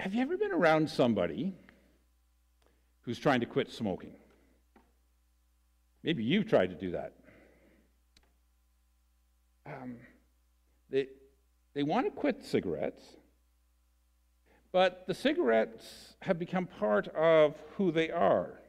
Have 0.00 0.14
you 0.14 0.22
ever 0.22 0.36
been 0.36 0.52
around 0.52 0.88
somebody 0.88 1.54
who's 3.02 3.18
trying 3.18 3.40
to 3.40 3.46
quit 3.46 3.70
smoking? 3.70 4.12
Maybe 6.04 6.22
you've 6.22 6.48
tried 6.48 6.70
to 6.70 6.76
do 6.76 6.92
that. 6.92 7.14
Um, 9.66 9.96
they, 10.88 11.08
they 11.74 11.82
want 11.82 12.06
to 12.06 12.10
quit 12.10 12.44
cigarettes, 12.44 13.02
but 14.72 15.04
the 15.06 15.14
cigarettes 15.14 16.14
have 16.22 16.38
become 16.38 16.66
part 16.66 17.08
of 17.08 17.56
who 17.76 17.90
they 17.90 18.10
are. 18.10 18.60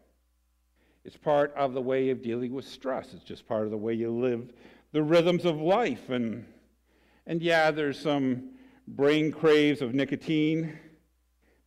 It's 1.05 1.15
part 1.15 1.53
of 1.55 1.74
the 1.74 1.81
way 1.81 2.09
of 2.09 2.21
dealing 2.24 2.53
with 2.53 2.65
stress. 2.65 3.13
It's 3.13 3.24
just 3.24 3.48
part 3.48 3.65
of 3.65 3.71
the 3.71 3.77
way 3.77 3.93
you 3.93 4.12
live 4.12 4.51
the 4.91 5.03
rhythms 5.03 5.45
of 5.45 5.62
life 5.62 6.09
and 6.09 6.45
and 7.27 7.43
yeah, 7.43 7.69
there's 7.69 8.00
some 8.00 8.55
brain 8.88 9.31
craves 9.31 9.83
of 9.83 9.93
nicotine, 9.93 10.79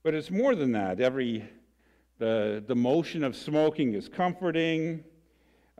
but 0.02 0.14
it's 0.14 0.30
more 0.30 0.54
than 0.54 0.72
that. 0.72 1.00
Every 1.00 1.48
the, 2.18 2.62
the 2.66 2.74
motion 2.76 3.24
of 3.24 3.34
smoking 3.34 3.94
is 3.94 4.08
comforting. 4.08 5.02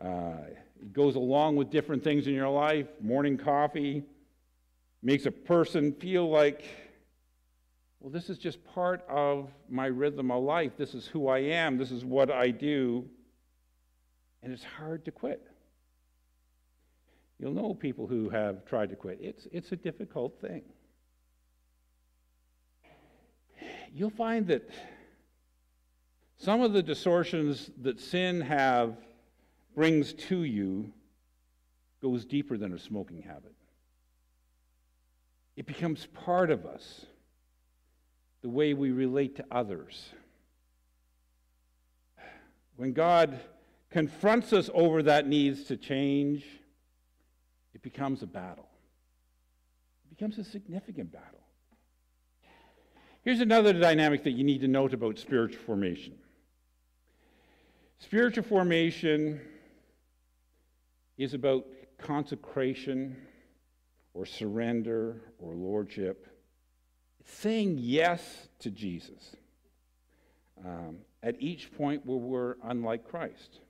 Uh, 0.00 0.34
it 0.80 0.92
goes 0.92 1.14
along 1.14 1.54
with 1.56 1.70
different 1.70 2.02
things 2.02 2.26
in 2.26 2.34
your 2.34 2.48
life. 2.48 2.88
Morning 3.00 3.36
coffee 3.36 4.02
makes 5.02 5.26
a 5.26 5.30
person 5.30 5.92
feel 5.92 6.28
like, 6.28 6.64
well, 8.00 8.10
this 8.10 8.28
is 8.28 8.38
just 8.38 8.64
part 8.64 9.04
of 9.08 9.50
my 9.68 9.86
rhythm 9.86 10.32
of 10.32 10.42
life. 10.42 10.72
This 10.76 10.94
is 10.94 11.06
who 11.06 11.28
I 11.28 11.38
am. 11.38 11.78
This 11.78 11.92
is 11.92 12.04
what 12.04 12.30
I 12.30 12.50
do. 12.50 13.04
And 14.42 14.52
it's 14.52 14.64
hard 14.64 15.04
to 15.04 15.12
quit. 15.12 15.46
You'll 17.38 17.54
know 17.54 17.74
people 17.74 18.08
who 18.08 18.28
have 18.30 18.64
tried 18.64 18.90
to 18.90 18.96
quit. 18.96 19.18
It's, 19.20 19.46
it's 19.52 19.70
a 19.70 19.76
difficult 19.76 20.40
thing. 20.40 20.62
You'll 23.94 24.10
find 24.10 24.46
that 24.46 24.68
some 26.38 26.62
of 26.62 26.72
the 26.72 26.82
distortions 26.82 27.70
that 27.82 28.00
sin 28.00 28.40
have 28.40 28.96
brings 29.74 30.12
to 30.14 30.44
you 30.44 30.92
goes 32.00 32.24
deeper 32.24 32.56
than 32.56 32.72
a 32.72 32.78
smoking 32.78 33.22
habit. 33.22 33.54
It 35.56 35.66
becomes 35.66 36.06
part 36.06 36.50
of 36.50 36.64
us, 36.64 37.06
the 38.40 38.48
way 38.48 38.74
we 38.74 38.90
relate 38.90 39.36
to 39.36 39.44
others. 39.50 40.08
When 42.76 42.92
God 42.92 43.38
confronts 43.90 44.52
us 44.52 44.70
over 44.72 45.02
that 45.02 45.28
needs 45.28 45.64
to 45.64 45.76
change, 45.76 46.44
it 47.74 47.82
becomes 47.82 48.22
a 48.22 48.26
battle. 48.26 48.68
It 50.04 50.16
becomes 50.16 50.38
a 50.38 50.44
significant 50.44 51.12
battle. 51.12 51.41
Here's 53.22 53.40
another 53.40 53.72
dynamic 53.72 54.24
that 54.24 54.32
you 54.32 54.42
need 54.42 54.62
to 54.62 54.68
note 54.68 54.92
about 54.92 55.16
spiritual 55.16 55.62
formation. 55.64 56.14
Spiritual 58.00 58.42
formation 58.42 59.40
is 61.16 61.32
about 61.32 61.64
consecration 61.98 63.16
or 64.12 64.26
surrender 64.26 65.20
or 65.38 65.54
lordship. 65.54 66.26
saying 67.24 67.78
yes 67.78 68.48
to 68.58 68.68
Jesus 68.68 69.36
um, 70.64 70.98
at 71.22 71.40
each 71.40 71.72
point 71.76 72.04
where 72.04 72.18
we're 72.18 72.56
unlike 72.64 73.08
Christ. 73.08 73.60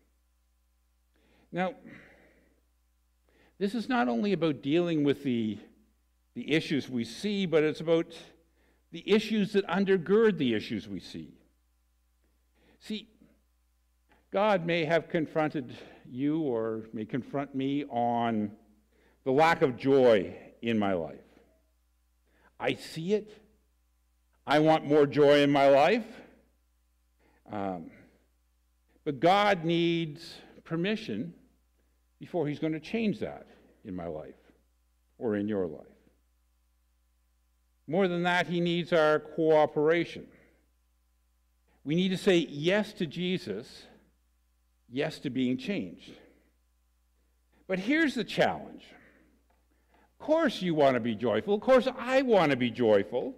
Now, 1.52 1.75
this 3.59 3.75
is 3.75 3.90
not 3.90 4.09
only 4.09 4.32
about 4.32 4.62
dealing 4.62 5.04
with 5.04 5.23
the, 5.23 5.59
the 6.35 6.50
issues 6.50 6.88
we 6.88 7.04
see, 7.04 7.44
but 7.44 7.62
it's 7.62 7.80
about 7.80 8.14
the 8.92 9.02
issues 9.11 9.52
that 9.54 9.66
undergird 9.66 10.38
the 10.38 10.54
issues 10.54 10.88
we 10.88 11.00
see. 11.00 11.34
See, 12.78 13.08
God 14.30 14.66
may 14.66 14.84
have 14.84 15.08
confronted 15.08 15.76
you 16.08 16.40
or 16.40 16.82
may 16.92 17.04
confront 17.04 17.54
me 17.54 17.84
on 17.84 18.52
the 19.25 19.32
lack 19.32 19.62
of 19.62 19.76
joy 19.76 20.37
in 20.61 20.78
my 20.78 20.92
life. 20.92 21.18
I 22.61 22.75
see 22.75 23.14
it. 23.14 23.32
I 24.46 24.58
want 24.58 24.84
more 24.84 25.06
joy 25.06 25.42
in 25.42 25.50
my 25.50 25.68
life. 25.68 26.06
Um, 27.50 27.90
but 29.04 29.20
God 29.20 29.64
needs 29.64 30.34
permission 30.64 31.34
before 32.20 32.46
He's 32.46 32.58
going 32.58 32.72
to 32.72 32.80
change 32.80 33.20
that 33.20 33.46
in 33.84 33.94
my 33.94 34.06
life 34.06 34.34
or 35.18 35.37
in 35.37 35.49
your 35.49 35.66
life. 35.66 35.91
More 37.92 38.08
than 38.08 38.22
that, 38.22 38.46
He 38.46 38.58
needs 38.58 38.90
our 38.90 39.18
cooperation. 39.18 40.26
We 41.84 41.94
need 41.94 42.08
to 42.08 42.16
say 42.16 42.38
yes 42.38 42.94
to 42.94 43.06
Jesus, 43.06 43.82
yes 44.88 45.18
to 45.18 45.28
being 45.28 45.58
changed. 45.58 46.11
But 47.68 47.78
here's 47.78 48.14
the 48.14 48.25
challenge. 48.25 48.82
Of 50.18 50.25
course, 50.25 50.62
you 50.62 50.75
want 50.75 50.94
to 50.94 51.00
be 51.00 51.14
joyful. 51.14 51.52
Of 51.52 51.61
course, 51.61 51.87
I 51.99 52.22
want 52.22 52.50
to 52.52 52.56
be 52.56 52.70
joyful. 52.70 53.34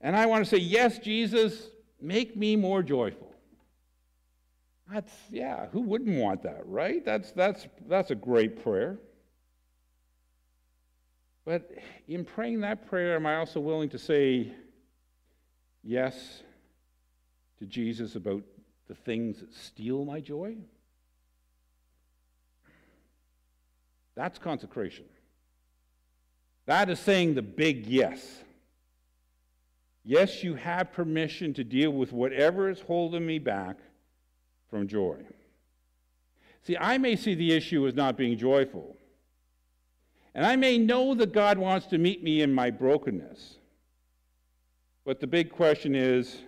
And 0.00 0.14
I 0.14 0.26
want 0.26 0.44
to 0.44 0.48
say, 0.48 0.62
Yes, 0.62 1.00
Jesus, 1.00 1.66
make 2.00 2.36
me 2.36 2.54
more 2.54 2.80
joyful. 2.84 3.34
That's, 4.88 5.12
yeah, 5.32 5.66
who 5.72 5.80
wouldn't 5.80 6.16
want 6.16 6.44
that, 6.44 6.64
right? 6.64 7.04
That's, 7.04 7.32
that's, 7.32 7.66
that's 7.88 8.12
a 8.12 8.14
great 8.14 8.62
prayer. 8.62 9.00
But 11.44 11.70
in 12.08 12.24
praying 12.24 12.60
that 12.60 12.88
prayer, 12.88 13.16
am 13.16 13.26
I 13.26 13.36
also 13.36 13.60
willing 13.60 13.88
to 13.90 13.98
say 13.98 14.52
yes 15.82 16.42
to 17.58 17.66
Jesus 17.66 18.14
about 18.14 18.42
the 18.88 18.94
things 18.94 19.40
that 19.40 19.52
steal 19.54 20.04
my 20.04 20.20
joy? 20.20 20.56
That's 24.14 24.38
consecration. 24.38 25.06
That 26.66 26.88
is 26.90 27.00
saying 27.00 27.34
the 27.34 27.42
big 27.42 27.86
yes. 27.86 28.42
Yes, 30.04 30.42
you 30.42 30.54
have 30.54 30.92
permission 30.92 31.54
to 31.54 31.64
deal 31.64 31.90
with 31.90 32.12
whatever 32.12 32.68
is 32.68 32.80
holding 32.80 33.24
me 33.26 33.38
back 33.38 33.78
from 34.68 34.86
joy. 34.86 35.16
See, 36.62 36.76
I 36.76 36.98
may 36.98 37.16
see 37.16 37.34
the 37.34 37.52
issue 37.52 37.86
as 37.86 37.94
not 37.94 38.16
being 38.16 38.38
joyful. 38.38 38.96
And 40.34 40.46
I 40.46 40.56
may 40.56 40.78
know 40.78 41.14
that 41.14 41.32
God 41.32 41.58
wants 41.58 41.86
to 41.88 41.98
meet 41.98 42.22
me 42.22 42.42
in 42.42 42.52
my 42.52 42.70
brokenness. 42.70 43.58
But 45.04 45.20
the 45.20 45.26
big 45.26 45.50
question 45.50 45.94
is 45.94 46.38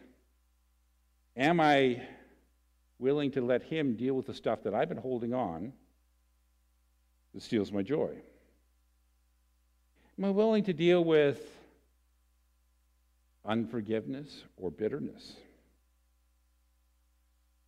am 1.36 1.60
I 1.60 2.02
willing 2.98 3.30
to 3.32 3.40
let 3.40 3.62
Him 3.62 3.96
deal 3.96 4.14
with 4.14 4.26
the 4.26 4.34
stuff 4.34 4.62
that 4.62 4.74
I've 4.74 4.88
been 4.88 4.98
holding 4.98 5.34
on 5.34 5.72
that 7.34 7.42
steals 7.42 7.72
my 7.72 7.82
joy? 7.82 8.14
Am 10.18 10.24
I 10.24 10.30
willing 10.30 10.62
to 10.64 10.72
deal 10.72 11.04
with 11.04 11.40
unforgiveness 13.44 14.44
or 14.56 14.70
bitterness? 14.70 15.34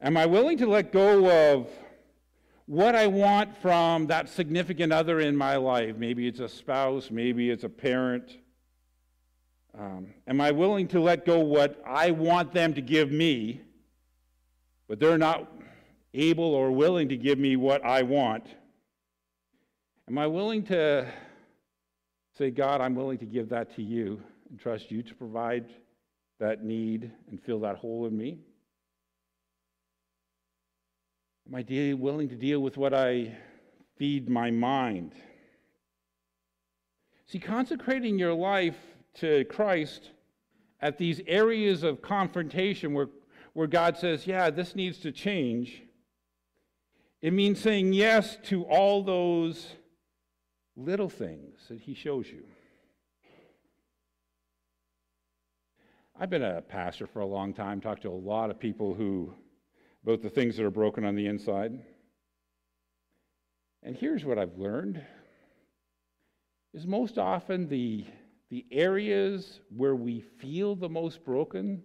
Am 0.00 0.16
I 0.16 0.26
willing 0.26 0.58
to 0.58 0.66
let 0.66 0.92
go 0.92 1.54
of 1.54 1.68
what 2.66 2.96
I 2.96 3.06
want 3.06 3.56
from 3.56 4.08
that 4.08 4.28
significant 4.28 4.92
other 4.92 5.20
in 5.20 5.36
my 5.36 5.56
life? 5.56 5.96
Maybe 5.96 6.26
it's 6.26 6.40
a 6.40 6.48
spouse, 6.48 7.10
maybe 7.10 7.50
it's 7.50 7.64
a 7.64 7.68
parent. 7.68 8.38
Um, 9.78 10.08
am 10.26 10.40
I 10.40 10.50
willing 10.50 10.88
to 10.88 11.00
let 11.00 11.24
go 11.24 11.38
what 11.38 11.80
I 11.86 12.10
want 12.10 12.52
them 12.52 12.74
to 12.74 12.80
give 12.80 13.10
me, 13.10 13.60
but 14.88 14.98
they're 14.98 15.18
not 15.18 15.52
able 16.14 16.54
or 16.54 16.72
willing 16.72 17.08
to 17.10 17.16
give 17.16 17.38
me 17.38 17.56
what 17.56 17.84
I 17.84 18.02
want? 18.02 18.46
Am 20.08 20.18
I 20.18 20.26
willing 20.26 20.62
to 20.64 21.06
say, 22.36 22.50
God, 22.50 22.80
I'm 22.80 22.94
willing 22.94 23.18
to 23.18 23.26
give 23.26 23.48
that 23.50 23.74
to 23.76 23.82
you 23.82 24.22
and 24.50 24.58
trust 24.58 24.90
you 24.90 25.02
to 25.02 25.14
provide 25.14 25.66
that 26.38 26.64
need 26.64 27.10
and 27.30 27.42
fill 27.42 27.60
that 27.60 27.76
hole 27.76 28.06
in 28.06 28.16
me? 28.16 28.38
Am 31.48 31.54
I 31.54 31.62
de- 31.62 31.94
willing 31.94 32.28
to 32.28 32.34
deal 32.34 32.58
with 32.58 32.76
what 32.76 32.92
I 32.92 33.36
feed 33.96 34.28
my 34.28 34.50
mind? 34.50 35.14
See, 37.26 37.38
consecrating 37.38 38.18
your 38.18 38.34
life 38.34 38.76
to 39.14 39.44
Christ 39.44 40.10
at 40.80 40.98
these 40.98 41.20
areas 41.28 41.84
of 41.84 42.02
confrontation 42.02 42.94
where, 42.94 43.08
where 43.52 43.68
God 43.68 43.96
says, 43.96 44.26
yeah, 44.26 44.50
this 44.50 44.74
needs 44.74 44.98
to 44.98 45.12
change, 45.12 45.82
it 47.22 47.32
means 47.32 47.60
saying 47.60 47.92
yes 47.92 48.38
to 48.44 48.64
all 48.64 49.04
those 49.04 49.68
little 50.76 51.08
things 51.08 51.60
that 51.68 51.78
He 51.78 51.94
shows 51.94 52.26
you. 52.26 52.42
I've 56.18 56.30
been 56.30 56.42
a 56.42 56.60
pastor 56.60 57.06
for 57.06 57.20
a 57.20 57.26
long 57.26 57.52
time, 57.52 57.80
talked 57.80 58.02
to 58.02 58.08
a 58.08 58.10
lot 58.10 58.50
of 58.50 58.58
people 58.58 58.94
who 58.94 59.32
about 60.06 60.22
the 60.22 60.30
things 60.30 60.56
that 60.56 60.64
are 60.64 60.70
broken 60.70 61.04
on 61.04 61.16
the 61.16 61.26
inside. 61.26 61.72
And 63.82 63.96
here's 63.96 64.24
what 64.24 64.38
I've 64.38 64.56
learned 64.56 65.04
is 66.72 66.86
most 66.86 67.18
often 67.18 67.68
the, 67.68 68.04
the 68.48 68.64
areas 68.70 69.58
where 69.76 69.96
we 69.96 70.20
feel 70.20 70.76
the 70.76 70.88
most 70.88 71.24
broken 71.24 71.82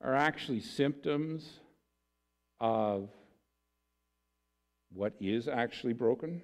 are 0.00 0.14
actually 0.14 0.60
symptoms 0.60 1.48
of 2.60 3.08
what 4.92 5.14
is 5.20 5.48
actually 5.48 5.94
broken. 5.94 6.40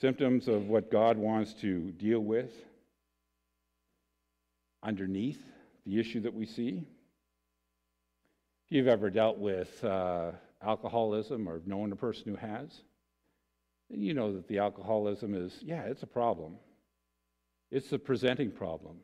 Symptoms 0.00 0.46
of 0.46 0.68
what 0.68 0.88
God 0.88 1.16
wants 1.16 1.52
to 1.54 1.90
deal 1.92 2.20
with 2.20 2.52
underneath 4.84 5.42
the 5.84 5.98
issue 5.98 6.20
that 6.20 6.34
we 6.34 6.46
see. 6.46 6.86
If 8.70 8.76
you've 8.76 8.86
ever 8.86 9.10
dealt 9.10 9.38
with 9.38 9.82
uh, 9.82 10.30
alcoholism 10.62 11.48
or 11.48 11.60
known 11.66 11.90
a 11.90 11.96
person 11.96 12.26
who 12.26 12.36
has, 12.36 12.82
you 13.88 14.14
know 14.14 14.32
that 14.32 14.46
the 14.46 14.58
alcoholism 14.58 15.34
is, 15.34 15.58
yeah, 15.60 15.82
it's 15.82 16.04
a 16.04 16.06
problem. 16.06 16.54
It's 17.72 17.92
a 17.92 17.98
presenting 17.98 18.52
problem. 18.52 18.98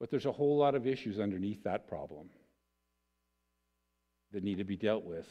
But 0.00 0.10
there's 0.10 0.26
a 0.26 0.32
whole 0.32 0.56
lot 0.56 0.74
of 0.74 0.84
issues 0.84 1.20
underneath 1.20 1.62
that 1.62 1.86
problem 1.86 2.28
that 4.32 4.42
need 4.42 4.58
to 4.58 4.64
be 4.64 4.76
dealt 4.76 5.04
with 5.04 5.28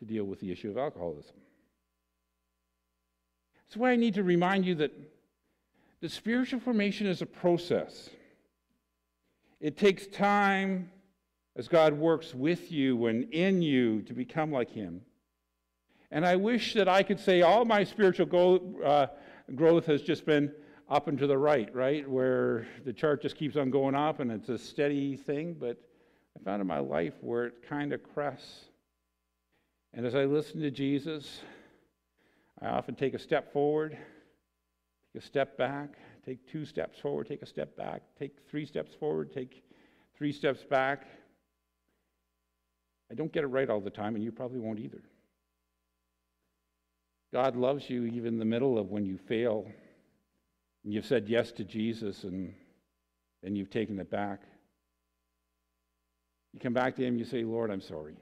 to 0.00 0.04
deal 0.04 0.24
with 0.24 0.40
the 0.40 0.50
issue 0.50 0.68
of 0.68 0.76
alcoholism. 0.76 1.36
That's 3.68 3.76
why 3.76 3.92
I 3.92 3.96
need 3.96 4.14
to 4.14 4.24
remind 4.24 4.66
you 4.66 4.74
that 4.74 4.90
the 6.00 6.08
spiritual 6.08 6.58
formation 6.58 7.06
is 7.06 7.22
a 7.22 7.26
process. 7.26 8.10
It 9.60 9.76
takes 9.76 10.08
time 10.08 10.90
as 11.56 11.68
God 11.68 11.94
works 11.94 12.34
with 12.34 12.70
you 12.70 13.06
and 13.06 13.32
in 13.32 13.62
you 13.62 14.02
to 14.02 14.12
become 14.12 14.52
like 14.52 14.70
Him. 14.70 15.00
And 16.10 16.24
I 16.24 16.36
wish 16.36 16.74
that 16.74 16.88
I 16.88 17.02
could 17.02 17.18
say 17.18 17.42
all 17.42 17.64
my 17.64 17.82
spiritual 17.82 18.26
go, 18.26 18.80
uh, 18.84 19.06
growth 19.54 19.86
has 19.86 20.02
just 20.02 20.24
been 20.26 20.52
up 20.88 21.08
and 21.08 21.18
to 21.18 21.26
the 21.26 21.38
right, 21.38 21.74
right? 21.74 22.08
Where 22.08 22.66
the 22.84 22.92
chart 22.92 23.22
just 23.22 23.36
keeps 23.36 23.56
on 23.56 23.70
going 23.70 23.94
up 23.94 24.20
and 24.20 24.30
it's 24.30 24.48
a 24.48 24.58
steady 24.58 25.16
thing. 25.16 25.56
But 25.58 25.80
I 26.38 26.44
found 26.44 26.60
in 26.60 26.66
my 26.66 26.78
life 26.78 27.14
where 27.22 27.46
it 27.46 27.54
kind 27.68 27.92
of 27.92 28.02
crests. 28.02 28.66
And 29.94 30.06
as 30.06 30.14
I 30.14 30.24
listen 30.24 30.60
to 30.60 30.70
Jesus, 30.70 31.40
I 32.60 32.68
often 32.68 32.94
take 32.94 33.14
a 33.14 33.18
step 33.18 33.52
forward, 33.52 33.96
take 35.12 35.22
a 35.22 35.26
step 35.26 35.56
back, 35.56 35.94
take 36.24 36.46
two 36.46 36.64
steps 36.66 36.98
forward, 36.98 37.28
take 37.28 37.42
a 37.42 37.46
step 37.46 37.76
back, 37.76 38.02
take 38.18 38.36
three 38.50 38.66
steps 38.66 38.94
forward, 38.94 39.32
take 39.32 39.64
three 40.16 40.32
steps 40.32 40.62
back. 40.62 41.06
I 43.10 43.14
don't 43.14 43.32
get 43.32 43.44
it 43.44 43.48
right 43.48 43.68
all 43.68 43.80
the 43.80 43.90
time, 43.90 44.14
and 44.14 44.24
you 44.24 44.32
probably 44.32 44.58
won't 44.58 44.80
either. 44.80 45.02
God 47.32 47.56
loves 47.56 47.88
you 47.90 48.04
even 48.06 48.34
in 48.34 48.38
the 48.38 48.44
middle 48.44 48.78
of 48.78 48.90
when 48.90 49.04
you 49.04 49.18
fail 49.18 49.66
and 50.84 50.94
you've 50.94 51.06
said 51.06 51.28
yes 51.28 51.52
to 51.52 51.64
Jesus 51.64 52.24
and 52.24 52.54
then 53.42 53.56
you've 53.56 53.70
taken 53.70 53.98
it 53.98 54.10
back. 54.10 54.40
You 56.52 56.60
come 56.60 56.72
back 56.72 56.96
to 56.96 57.04
Him, 57.04 57.18
you 57.18 57.24
say, 57.24 57.44
Lord, 57.44 57.70
I'm 57.70 57.80
sorry. 57.80 58.16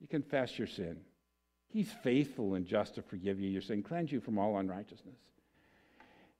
You 0.00 0.08
confess 0.08 0.58
your 0.58 0.66
sin. 0.66 0.98
He's 1.68 1.90
faithful 2.02 2.54
and 2.54 2.66
just 2.66 2.96
to 2.96 3.02
forgive 3.02 3.40
you 3.40 3.48
your 3.48 3.62
sin, 3.62 3.82
cleanse 3.82 4.10
you 4.12 4.20
from 4.20 4.38
all 4.38 4.58
unrighteousness. 4.58 5.16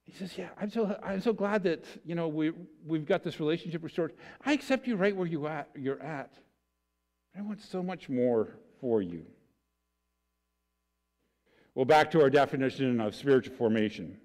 He 0.03 0.13
says, 0.13 0.37
Yeah, 0.39 0.49
I'm 0.61 0.71
so, 0.71 0.99
I'm 1.03 1.21
so 1.21 1.33
glad 1.33 1.63
that 1.65 1.85
you 2.05 2.15
know, 2.15 2.29
we, 2.29 2.53
we've 2.87 3.07
got 3.07 3.23
this 3.23 3.39
relationship 3.41 3.85
restored. 3.85 4.15
I 4.45 4.53
accept 4.53 4.87
you 4.87 4.97
right 4.97 5.15
where 5.15 5.27
you 5.27 5.47
at, 5.47 5.69
you're 5.77 6.03
at. 6.03 6.33
I 7.39 7.43
want 7.43 7.63
so 7.63 7.85
much 7.85 8.09
more 8.09 8.49
for 8.81 9.01
you. 9.01 9.25
Well, 11.75 11.85
back 11.85 12.11
to 12.11 12.21
our 12.21 12.31
definition 12.31 13.01
of 13.01 13.15
spiritual 13.15 13.55
formation. 13.55 14.19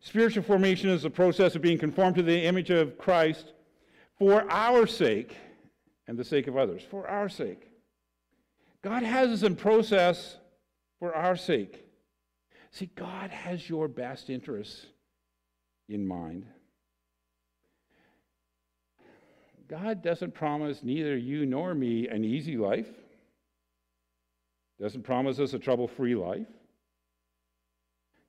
Spiritual 0.00 0.42
formation 0.42 0.88
is 0.88 1.02
the 1.02 1.10
process 1.10 1.54
of 1.54 1.60
being 1.60 1.76
conformed 1.76 2.16
to 2.16 2.22
the 2.22 2.44
image 2.44 2.70
of 2.70 2.96
Christ 2.96 3.52
for 4.18 4.50
our 4.50 4.86
sake 4.86 5.36
and 6.06 6.16
the 6.16 6.24
sake 6.24 6.46
of 6.46 6.56
others. 6.56 6.82
For 6.90 7.06
our 7.06 7.28
sake. 7.28 7.70
God 8.80 9.02
has 9.02 9.28
us 9.28 9.42
in 9.42 9.54
process 9.54 10.38
for 10.98 11.14
our 11.14 11.36
sake. 11.36 11.84
See, 12.70 12.88
God 12.94 13.30
has 13.30 13.68
your 13.68 13.88
best 13.88 14.30
interests 14.30 14.86
in 15.88 16.06
mind. 16.06 16.46
God 19.68 20.02
doesn't 20.02 20.34
promise 20.34 20.82
neither 20.82 21.16
you 21.16 21.44
nor 21.44 21.74
me 21.74 22.08
an 22.08 22.24
easy 22.24 22.56
life. 22.56 22.88
Doesn't 24.80 25.02
promise 25.02 25.38
us 25.38 25.54
a 25.54 25.58
trouble-free 25.58 26.14
life. 26.14 26.46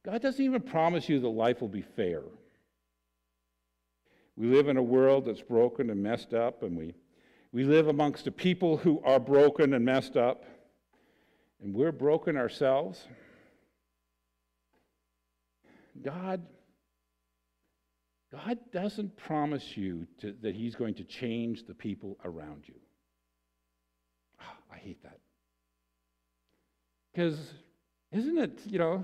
God 0.04 0.22
doesn't 0.22 0.44
even 0.44 0.62
promise 0.62 1.10
you 1.10 1.20
that 1.20 1.28
life 1.28 1.62
will 1.62 1.68
be 1.68 1.82
fair. 1.82 2.22
We 4.38 4.48
live 4.48 4.68
in 4.68 4.78
a 4.78 4.84
world 4.84 5.26
that's 5.26 5.42
broken 5.42 5.90
and 5.90 6.02
messed 6.02 6.34
up, 6.34 6.64
and 6.64 6.78
we, 6.78 6.96
we 7.52 7.64
live 7.66 7.88
amongst 7.88 8.28
a 8.28 8.32
people 8.32 8.78
who 8.78 9.02
are 9.04 9.20
broken 9.20 9.74
and 9.74 9.84
messed 9.84 10.16
up, 10.16 10.46
and 11.62 11.74
we're 11.74 11.92
broken 11.92 12.38
ourselves. 12.38 13.06
God, 16.02 16.42
God 18.32 18.58
doesn't 18.74 19.16
promise 19.16 19.78
you 19.78 20.06
to, 20.22 20.36
that 20.42 20.56
He's 20.56 20.76
going 20.76 20.96
to 20.96 21.04
change 21.04 21.66
the 21.66 21.74
people 21.74 22.18
around 22.26 22.64
you. 22.66 22.76
Oh, 24.42 24.74
I 24.74 24.78
hate 24.78 25.02
that. 25.04 25.20
Because 27.14 27.54
isn't 28.12 28.38
it, 28.38 28.60
you 28.66 28.80
know, 28.80 29.04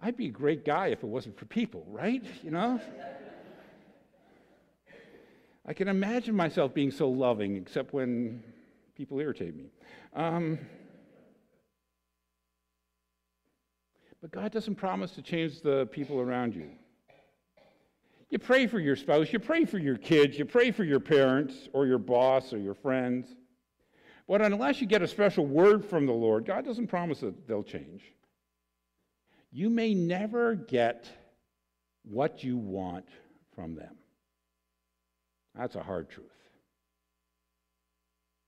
I'd 0.00 0.16
be 0.16 0.26
a 0.26 0.30
great 0.30 0.64
guy 0.64 0.88
if 0.88 1.02
it 1.02 1.06
wasn't 1.06 1.38
for 1.38 1.44
people, 1.44 1.84
right? 1.88 2.24
You 2.42 2.50
know? 2.50 2.80
I 5.64 5.72
can 5.74 5.86
imagine 5.86 6.34
myself 6.34 6.74
being 6.74 6.90
so 6.90 7.08
loving, 7.08 7.56
except 7.56 7.94
when 7.94 8.42
people 8.96 9.20
irritate 9.20 9.54
me. 9.54 9.70
Um, 10.14 10.58
but 14.20 14.32
God 14.32 14.50
doesn't 14.50 14.74
promise 14.74 15.12
to 15.12 15.22
change 15.22 15.60
the 15.60 15.86
people 15.92 16.20
around 16.20 16.54
you. 16.56 16.70
You 18.32 18.40
pray 18.40 18.66
for 18.66 18.80
your 18.80 18.96
spouse, 18.96 19.32
you 19.32 19.38
pray 19.38 19.64
for 19.64 19.78
your 19.78 19.96
kids, 19.96 20.38
you 20.38 20.44
pray 20.44 20.72
for 20.72 20.82
your 20.82 20.98
parents 20.98 21.68
or 21.72 21.86
your 21.86 21.98
boss 21.98 22.52
or 22.52 22.58
your 22.58 22.74
friends. 22.74 23.28
But 24.26 24.42
unless 24.42 24.80
you 24.80 24.88
get 24.88 25.02
a 25.02 25.06
special 25.06 25.46
word 25.46 25.84
from 25.84 26.06
the 26.06 26.12
Lord, 26.12 26.46
God 26.46 26.64
doesn't 26.64 26.88
promise 26.88 27.20
that 27.20 27.46
they'll 27.46 27.62
change 27.62 28.02
you 29.52 29.68
may 29.68 29.92
never 29.92 30.54
get 30.54 31.08
what 32.04 32.42
you 32.42 32.56
want 32.56 33.06
from 33.54 33.74
them. 33.74 33.94
That's 35.54 35.76
a 35.76 35.82
hard 35.82 36.08
truth. 36.08 36.26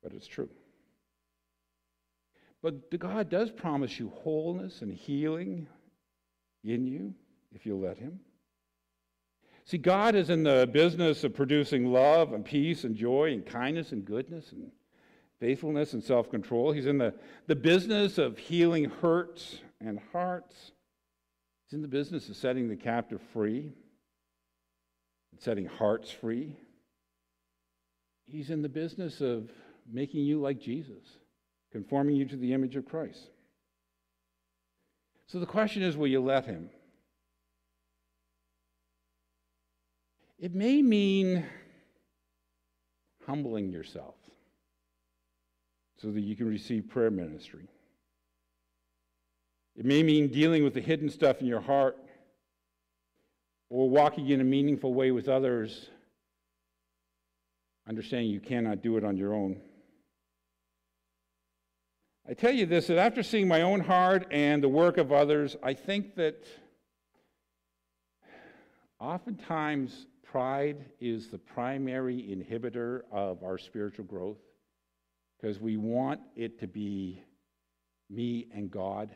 But 0.03 0.14
it's 0.14 0.27
true. 0.27 0.49
But 2.62 2.99
God 2.99 3.29
does 3.29 3.51
promise 3.51 3.99
you 4.01 4.09
wholeness 4.09 4.81
and 4.81 4.90
healing 4.90 5.68
in 6.64 6.87
you 6.87 7.14
if 7.55 7.66
you'll 7.66 7.81
let 7.81 7.99
Him. 7.99 8.18
See, 9.66 9.79
God 9.79 10.14
is 10.14 10.29
in 10.29 10.42
the 10.42 10.68
business 10.70 11.24
of 11.24 11.35
producing 11.35 11.90
love 11.90 12.33
and 12.33 12.44
peace 12.44 12.85
and 12.85 12.94
joy 12.94 13.33
and 13.33 13.46
kindness 13.46 13.92
and 13.92 14.05
goodness 14.05 14.53
and 14.53 14.70
faithfulness 15.40 15.94
and 15.94 16.03
self 16.03 16.31
control. 16.31 16.72
He's 16.72 16.87
in 16.87 16.98
the, 16.98 17.14
the 17.46 17.57
business 17.57 18.18
of 18.18 18.37
healing 18.38 18.85
hurts 18.85 19.59
and 19.81 19.98
hearts. 20.12 20.72
He's 21.66 21.74
in 21.74 21.83
the 21.83 21.88
business 21.88 22.29
of 22.29 22.37
setting 22.37 22.68
the 22.68 22.77
captive 22.77 23.22
free 23.33 23.72
and 25.33 25.40
setting 25.40 25.66
hearts 25.66 26.11
free. 26.11 26.57
He's 28.27 28.50
in 28.50 28.61
the 28.61 28.68
business 28.68 29.22
of 29.22 29.50
making 29.90 30.24
you 30.24 30.40
like 30.40 30.61
Jesus, 30.61 31.18
conforming 31.72 32.16
you 32.16 32.27
to 32.27 32.37
the 32.37 32.53
image 32.53 32.77
of 32.77 32.87
Christ. 32.87 33.31
So 35.27 35.40
the 35.40 35.46
question 35.46 35.83
is 35.83 35.96
will 35.96 36.07
you 36.07 36.20
let 36.20 36.44
him? 36.44 36.68
It 40.44 40.54
may 40.54 40.83
mean 40.83 41.42
humbling 43.24 43.70
yourself 43.70 44.14
so 45.96 46.11
that 46.11 46.20
you 46.20 46.37
can 46.37 46.46
receive 46.46 46.87
prayer 46.87 47.11
ministry. 47.11 47.66
It 49.74 49.87
may 49.87 50.02
mean 50.02 50.28
dealing 50.28 50.62
with 50.62 50.74
the 50.74 50.83
hidden 50.83 51.09
stuff 51.09 51.40
in 51.40 51.46
your 51.46 51.62
heart 51.62 51.96
or 53.70 53.88
walking 53.88 54.28
in 54.28 54.42
a 54.42 54.44
meaningful 54.44 54.92
way 54.92 55.12
with 55.12 55.30
others, 55.30 55.88
understanding 57.88 58.28
you 58.28 58.40
cannot 58.40 58.83
do 58.83 58.98
it 58.98 59.02
on 59.02 59.16
your 59.16 59.33
own. 59.33 59.62
I 62.28 62.35
tell 62.35 62.52
you 62.52 62.66
this 62.66 62.88
that 62.88 62.98
after 62.98 63.22
seeing 63.22 63.48
my 63.48 63.62
own 63.62 63.80
heart 63.80 64.26
and 64.30 64.62
the 64.62 64.68
work 64.68 64.98
of 64.98 65.11
others, 65.11 65.57
I 65.62 65.72
think 65.72 66.16
that 66.16 66.44
oftentimes 69.00 70.04
pride 70.35 70.85
is 71.01 71.29
the 71.29 71.38
primary 71.38 72.16
inhibitor 72.16 73.03
of 73.12 73.44
our 73.44 73.57
spiritual 73.57 74.05
growth 74.05 74.40
because 75.40 75.61
we 75.61 75.77
want 75.77 76.20
it 76.35 76.59
to 76.59 76.66
be 76.66 77.23
me 78.11 78.49
and 78.53 78.68
God 78.68 79.11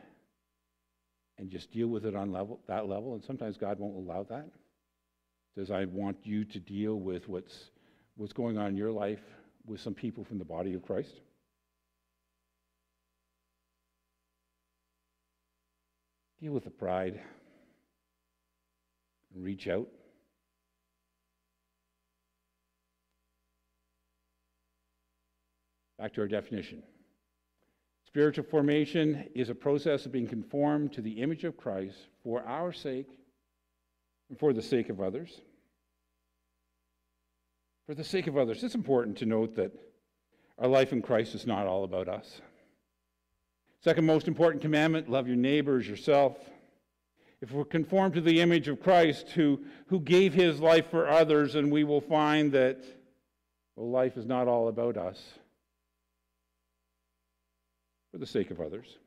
and 1.37 1.51
just 1.51 1.73
deal 1.73 1.89
with 1.89 2.07
it 2.07 2.15
on 2.15 2.31
level, 2.31 2.61
that 2.69 2.87
level. 2.87 3.15
And 3.15 3.25
sometimes 3.25 3.57
God 3.57 3.81
won't 3.81 3.97
allow 3.97 4.23
that. 4.31 4.49
Says, 5.57 5.73
I 5.73 5.87
want 5.87 6.19
you 6.23 6.45
to 6.45 6.61
deal 6.61 6.95
with 6.95 7.29
what's, 7.29 7.71
what's 8.17 8.33
going 8.33 8.57
on 8.57 8.69
in 8.69 8.77
your 8.77 8.93
life 8.93 9.19
with 9.67 9.81
some 9.81 9.95
people 9.95 10.23
from 10.23 10.39
the 10.39 10.45
body 10.45 10.75
of 10.75 10.85
Christ. 10.85 11.21
Deal 16.41 16.53
with 16.53 16.63
the 16.63 16.71
pride. 16.71 17.19
Reach 19.35 19.67
out. 19.67 19.89
Back 25.99 26.15
to 26.15 26.21
our 26.21 26.29
definition. 26.29 26.83
Spiritual 28.07 28.45
formation 28.45 29.29
is 29.35 29.51
a 29.51 29.55
process 29.55 30.07
of 30.07 30.13
being 30.13 30.29
conformed 30.29 30.93
to 30.93 31.03
the 31.03 31.21
image 31.21 31.45
of 31.45 31.57
Christ 31.57 31.99
for 32.23 32.43
our 32.45 32.73
sake 32.73 33.09
and 34.31 34.39
for 34.39 34.53
the 34.53 34.63
sake 34.63 34.89
of 34.89 35.01
others. 35.01 35.41
For 37.87 37.95
the 37.95 38.05
sake 38.05 38.27
of 38.29 38.37
others, 38.37 38.63
it's 38.63 38.75
important 38.75 39.19
to 39.19 39.27
note 39.27 39.57
that 39.57 39.73
our 40.59 40.69
life 40.69 40.93
in 40.93 41.03
Christ 41.03 41.35
is 41.35 41.47
not 41.47 41.67
all 41.67 41.85
about 41.85 42.09
us. 42.09 42.41
Second 43.83 44.07
most 44.07 44.29
important 44.29 44.63
commandment 44.63 45.09
love 45.09 45.27
your 45.27 45.37
neighbor 45.37 45.79
as 45.79 45.89
yourself. 45.89 46.37
If 47.41 47.53
we're 47.53 47.65
conformed 47.65 48.15
to 48.15 48.21
the 48.21 48.41
image 48.41 48.69
of 48.69 48.83
Christ 48.83 49.31
who, 49.31 49.61
who 49.87 50.01
gave 50.01 50.35
his 50.35 50.61
life 50.61 50.91
for 50.91 51.09
others, 51.09 51.55
and 51.55 51.71
we 51.71 51.85
will 51.85 52.01
find 52.01 52.53
that 52.53 52.85
well, 53.77 53.91
life 53.91 54.17
is 54.17 54.27
not 54.27 54.49
all 54.49 54.69
about 54.69 54.97
us 54.97 55.23
for 58.19 58.25
the 58.25 58.31
sake 58.31 58.51
of 58.51 58.61
others. 58.61 58.99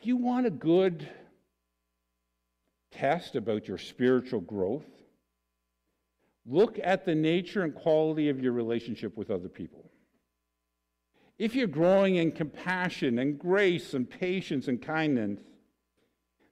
If 0.00 0.06
you 0.06 0.16
want 0.16 0.46
a 0.46 0.50
good 0.50 1.08
test 2.92 3.34
about 3.34 3.66
your 3.66 3.78
spiritual 3.78 4.40
growth, 4.40 4.86
look 6.46 6.78
at 6.82 7.04
the 7.04 7.16
nature 7.16 7.62
and 7.62 7.74
quality 7.74 8.28
of 8.28 8.40
your 8.40 8.52
relationship 8.52 9.16
with 9.16 9.30
other 9.30 9.48
people. 9.48 9.90
If 11.36 11.56
you're 11.56 11.66
growing 11.66 12.16
in 12.16 12.30
compassion 12.30 13.18
and 13.18 13.36
grace 13.38 13.94
and 13.94 14.08
patience 14.08 14.68
and 14.68 14.80
kindness, 14.80 15.40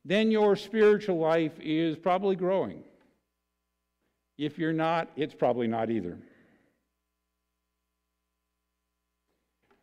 then 0.05 0.33
your 0.33 0.57
spiritual 0.57 1.18
life 1.18 1.53
is 1.61 1.96
probably 1.96 2.35
growing. 2.35 2.83
If 4.38 4.59
you're 4.59 4.72
not, 4.72 5.11
it's 5.14 5.35
probably 5.35 5.68
not 5.68 5.90
either. 5.90 6.18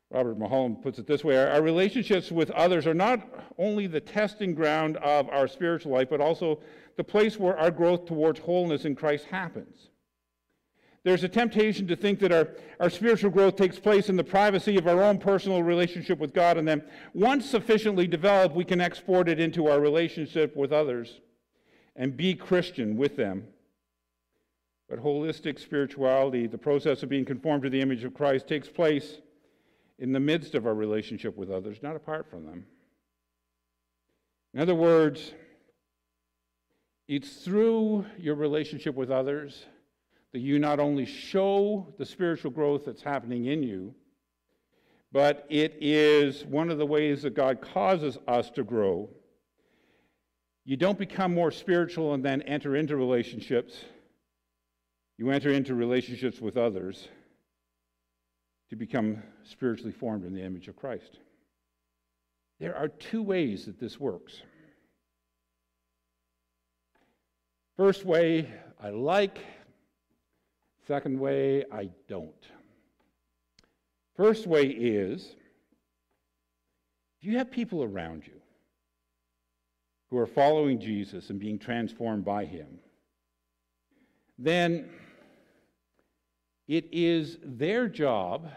Robert 0.09 0.37
Mulholland 0.37 0.81
puts 0.81 0.99
it 0.99 1.07
this 1.07 1.23
way 1.23 1.37
Our 1.37 1.61
relationships 1.61 2.31
with 2.31 2.49
others 2.51 2.87
are 2.87 2.93
not 2.93 3.27
only 3.57 3.87
the 3.87 3.99
testing 3.99 4.53
ground 4.53 4.97
of 4.97 5.29
our 5.29 5.47
spiritual 5.47 5.91
life, 5.91 6.09
but 6.09 6.21
also 6.21 6.59
the 6.95 7.03
place 7.03 7.37
where 7.37 7.57
our 7.57 7.71
growth 7.71 8.05
towards 8.05 8.39
wholeness 8.39 8.85
in 8.85 8.95
Christ 8.95 9.25
happens. 9.25 9.89
There's 11.03 11.23
a 11.23 11.29
temptation 11.29 11.87
to 11.87 11.95
think 11.95 12.19
that 12.19 12.31
our, 12.31 12.49
our 12.79 12.89
spiritual 12.89 13.31
growth 13.31 13.55
takes 13.55 13.79
place 13.79 14.09
in 14.09 14.17
the 14.17 14.23
privacy 14.23 14.77
of 14.77 14.87
our 14.87 15.01
own 15.01 15.19
personal 15.19 15.63
relationship 15.63 16.19
with 16.19 16.33
God, 16.33 16.57
and 16.57 16.67
then 16.67 16.83
once 17.13 17.49
sufficiently 17.49 18.07
developed, 18.07 18.55
we 18.55 18.65
can 18.65 18.81
export 18.81 19.29
it 19.29 19.39
into 19.39 19.67
our 19.67 19.79
relationship 19.79 20.55
with 20.55 20.73
others 20.73 21.21
and 21.95 22.17
be 22.17 22.33
Christian 22.33 22.97
with 22.97 23.15
them. 23.15 23.47
But 24.89 24.99
holistic 24.99 25.59
spirituality, 25.59 26.47
the 26.47 26.57
process 26.57 27.03
of 27.03 27.09
being 27.09 27.25
conformed 27.25 27.63
to 27.63 27.69
the 27.69 27.81
image 27.81 28.03
of 28.03 28.13
Christ, 28.13 28.47
takes 28.47 28.67
place 28.67 29.19
in 29.99 30.11
the 30.11 30.19
midst 30.19 30.55
of 30.55 30.65
our 30.65 30.75
relationship 30.75 31.35
with 31.35 31.49
others, 31.49 31.79
not 31.81 31.95
apart 31.95 32.29
from 32.29 32.45
them. 32.45 32.65
In 34.53 34.59
other 34.59 34.75
words, 34.75 35.33
it's 37.07 37.37
through 37.37 38.05
your 38.17 38.35
relationship 38.35 38.95
with 38.95 39.09
others 39.09 39.65
that 40.33 40.39
you 40.39 40.59
not 40.59 40.79
only 40.79 41.05
show 41.05 41.93
the 41.97 42.05
spiritual 42.05 42.51
growth 42.51 42.85
that's 42.85 43.01
happening 43.01 43.45
in 43.45 43.63
you, 43.63 43.93
but 45.11 45.45
it 45.49 45.77
is 45.79 46.45
one 46.45 46.69
of 46.69 46.77
the 46.77 46.85
ways 46.85 47.21
that 47.21 47.33
God 47.33 47.61
causes 47.61 48.17
us 48.27 48.49
to 48.51 48.63
grow. 48.63 49.09
You 50.65 50.75
don't 50.75 50.99
become 50.99 51.33
more 51.33 51.49
spiritual 51.49 52.13
and 52.13 52.23
then 52.23 52.41
enter 52.41 52.75
into 52.75 52.97
relationships. 52.97 53.73
You 55.17 55.31
enter 55.31 55.49
into 55.49 55.75
relationships 55.75 56.41
with 56.41 56.57
others 56.57 57.07
to 58.69 58.75
become 58.75 59.21
spiritually 59.43 59.91
formed 59.91 60.25
in 60.25 60.33
the 60.33 60.43
image 60.43 60.67
of 60.67 60.75
Christ. 60.75 61.19
There 62.59 62.75
are 62.75 62.87
two 62.87 63.21
ways 63.21 63.65
that 63.65 63.79
this 63.79 63.99
works. 63.99 64.41
First 67.77 68.05
way, 68.05 68.51
I 68.81 68.89
like. 68.89 69.39
Second 70.87 71.19
way, 71.19 71.63
I 71.71 71.89
don't. 72.07 72.33
First 74.15 74.47
way 74.47 74.65
is 74.65 75.35
if 77.19 77.27
you 77.27 77.37
have 77.37 77.51
people 77.51 77.83
around 77.83 78.25
you 78.25 78.41
who 80.09 80.17
are 80.17 80.25
following 80.25 80.79
Jesus 80.79 81.29
and 81.29 81.39
being 81.39 81.59
transformed 81.59 82.25
by 82.25 82.45
him, 82.45 82.79
then 84.39 84.89
it 86.67 86.89
is 86.91 87.37
their 87.43 87.87
job, 87.87 88.49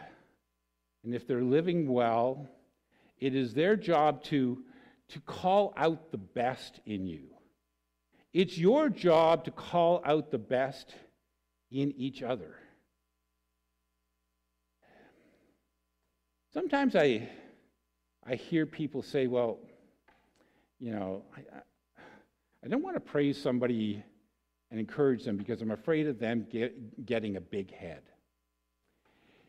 and 1.04 1.14
if 1.14 1.26
they're 1.26 1.42
living 1.42 1.88
well, 1.88 2.48
it 3.18 3.34
is 3.34 3.54
their 3.54 3.76
job 3.76 4.22
to, 4.24 4.62
to 5.08 5.20
call 5.20 5.72
out 5.76 6.10
the 6.10 6.18
best 6.18 6.80
in 6.86 7.06
you. 7.06 7.28
It's 8.32 8.56
your 8.56 8.88
job 8.88 9.44
to 9.44 9.50
call 9.50 10.02
out 10.04 10.30
the 10.30 10.38
best 10.38 10.94
in 11.70 11.92
each 11.96 12.22
other. 12.22 12.54
Sometimes 16.52 16.96
I, 16.96 17.28
I 18.26 18.34
hear 18.34 18.66
people 18.66 19.02
say, 19.02 19.28
well, 19.28 19.58
you 20.80 20.92
know, 20.92 21.22
I, 21.36 21.60
I 22.64 22.68
don't 22.68 22.82
want 22.82 22.96
to 22.96 23.00
praise 23.00 23.40
somebody 23.40 24.02
and 24.70 24.78
encourage 24.78 25.24
them 25.24 25.37
because 25.37 25.62
I'm 25.62 25.70
afraid 25.70 26.06
of 26.06 26.18
them 26.18 26.46
get, 26.50 27.04
getting 27.04 27.37
a 27.37 27.40
big 27.40 27.74
head. 27.74 28.02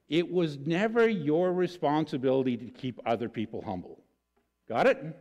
It 0.09 0.29
was 0.29 0.57
never 0.57 1.07
your 1.07 1.53
responsibility 1.53 2.57
to 2.57 2.65
keep 2.65 2.99
other 3.05 3.29
people 3.29 3.61
humble. 3.63 4.03
Got 4.67 4.87
it? 4.87 5.17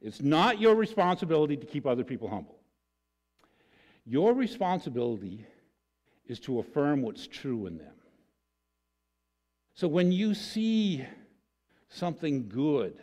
It's 0.00 0.20
not 0.20 0.60
your 0.60 0.74
responsibility 0.74 1.56
to 1.56 1.66
keep 1.66 1.86
other 1.86 2.04
people 2.04 2.28
humble. 2.28 2.56
Your 4.06 4.32
responsibility 4.32 5.46
is 6.26 6.40
to 6.40 6.58
affirm 6.58 7.02
what's 7.02 7.26
true 7.26 7.66
in 7.66 7.78
them. 7.78 7.94
So 9.74 9.86
when 9.86 10.10
you 10.10 10.34
see 10.34 11.04
something 11.88 12.48
good, 12.48 12.98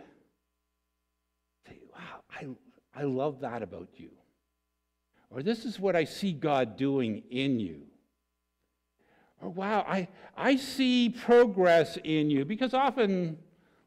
say, 1.68 1.80
wow, 1.94 2.22
I, 2.30 2.48
I 3.00 3.04
love 3.04 3.42
that 3.42 3.62
about 3.62 3.90
you. 3.96 4.10
Or 5.30 5.44
this 5.44 5.66
is 5.66 5.80
what 5.80 5.96
I 5.96 6.06
see 6.06 6.34
God 6.34 6.78
doing 6.78 7.24
in 7.30 7.60
you. 7.60 7.82
Or 9.42 9.50
wow, 9.50 9.86
I, 9.88 10.08
I 10.36 10.56
see 10.56 11.10
progress 11.10 11.98
in 12.04 12.30
you. 12.30 12.46
Because 12.46 12.74
often 12.74 13.38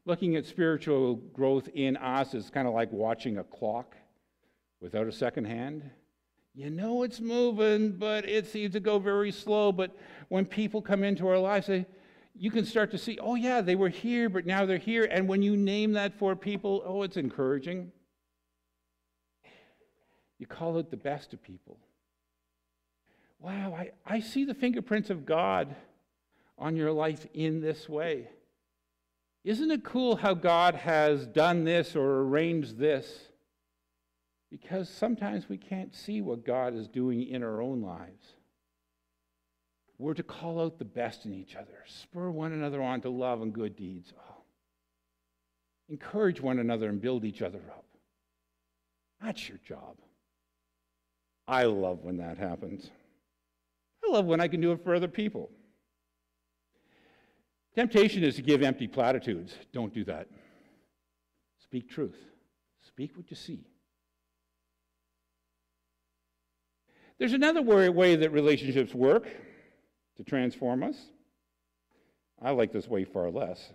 looking 0.05 0.35
at 0.35 0.45
spiritual 0.45 1.15
growth 1.15 1.67
in 1.73 1.97
us 1.97 2.33
is 2.33 2.49
kind 2.49 2.67
of 2.67 2.73
like 2.73 2.91
watching 2.91 3.37
a 3.37 3.43
clock 3.43 3.95
without 4.79 5.07
a 5.07 5.11
second 5.11 5.45
hand. 5.45 5.89
You 6.53 6.69
know 6.69 7.03
it's 7.03 7.19
moving, 7.19 7.93
but 7.93 8.27
it 8.27 8.45
seems 8.45 8.73
to 8.73 8.79
go 8.79 8.99
very 8.99 9.31
slow. 9.31 9.71
But 9.71 9.95
when 10.29 10.45
people 10.45 10.81
come 10.81 11.03
into 11.03 11.27
our 11.27 11.37
lives, 11.37 11.67
they, 11.67 11.85
you 12.35 12.51
can 12.51 12.65
start 12.65 12.91
to 12.91 12.97
see, 12.97 13.17
oh, 13.19 13.35
yeah, 13.35 13.61
they 13.61 13.75
were 13.75 13.89
here, 13.89 14.29
but 14.29 14.45
now 14.45 14.65
they're 14.65 14.77
here. 14.77 15.07
And 15.09 15.27
when 15.27 15.41
you 15.41 15.55
name 15.57 15.93
that 15.93 16.17
for 16.17 16.35
people, 16.35 16.83
oh, 16.85 17.03
it's 17.03 17.17
encouraging. 17.17 17.91
You 20.41 20.47
call 20.47 20.79
it 20.79 20.89
the 20.89 20.97
best 20.97 21.33
of 21.33 21.43
people. 21.43 21.77
Wow, 23.39 23.75
I, 23.77 23.91
I 24.03 24.21
see 24.21 24.43
the 24.43 24.55
fingerprints 24.55 25.11
of 25.11 25.23
God 25.23 25.75
on 26.57 26.75
your 26.75 26.91
life 26.91 27.27
in 27.35 27.61
this 27.61 27.87
way. 27.87 28.27
Isn't 29.43 29.69
it 29.69 29.83
cool 29.83 30.15
how 30.15 30.33
God 30.33 30.73
has 30.73 31.27
done 31.27 31.63
this 31.63 31.95
or 31.95 32.21
arranged 32.21 32.79
this? 32.79 33.27
Because 34.49 34.89
sometimes 34.89 35.47
we 35.47 35.57
can't 35.57 35.93
see 35.93 36.21
what 36.21 36.43
God 36.43 36.73
is 36.73 36.87
doing 36.87 37.21
in 37.27 37.43
our 37.43 37.61
own 37.61 37.83
lives. 37.83 38.33
We're 39.99 40.15
to 40.15 40.23
call 40.23 40.59
out 40.59 40.79
the 40.79 40.85
best 40.85 41.25
in 41.27 41.35
each 41.35 41.55
other, 41.55 41.83
spur 41.85 42.31
one 42.31 42.51
another 42.51 42.81
on 42.81 43.01
to 43.01 43.11
love 43.11 43.43
and 43.43 43.53
good 43.53 43.75
deeds. 43.75 44.11
Oh. 44.17 44.41
Encourage 45.87 46.41
one 46.41 46.57
another 46.57 46.89
and 46.89 46.99
build 46.99 47.25
each 47.25 47.43
other 47.43 47.61
up. 47.69 47.85
That's 49.21 49.47
your 49.47 49.59
job. 49.59 49.97
I 51.47 51.63
love 51.63 52.03
when 52.03 52.17
that 52.17 52.37
happens. 52.37 52.89
I 54.03 54.11
love 54.11 54.25
when 54.25 54.39
I 54.41 54.47
can 54.47 54.61
do 54.61 54.71
it 54.71 54.83
for 54.83 54.95
other 54.95 55.07
people. 55.07 55.49
Temptation 57.75 58.23
is 58.23 58.35
to 58.35 58.41
give 58.41 58.61
empty 58.61 58.87
platitudes. 58.87 59.53
Don't 59.71 59.93
do 59.93 60.03
that. 60.05 60.27
Speak 61.63 61.89
truth. 61.89 62.17
Speak 62.85 63.15
what 63.15 63.29
you 63.29 63.35
see. 63.35 63.65
There's 67.17 67.33
another 67.33 67.61
way 67.61 68.15
that 68.15 68.31
relationships 68.31 68.93
work 68.93 69.27
to 70.17 70.23
transform 70.23 70.83
us. 70.83 70.97
I 72.41 72.51
like 72.51 72.73
this 72.73 72.87
way 72.87 73.05
far 73.05 73.29
less. 73.29 73.71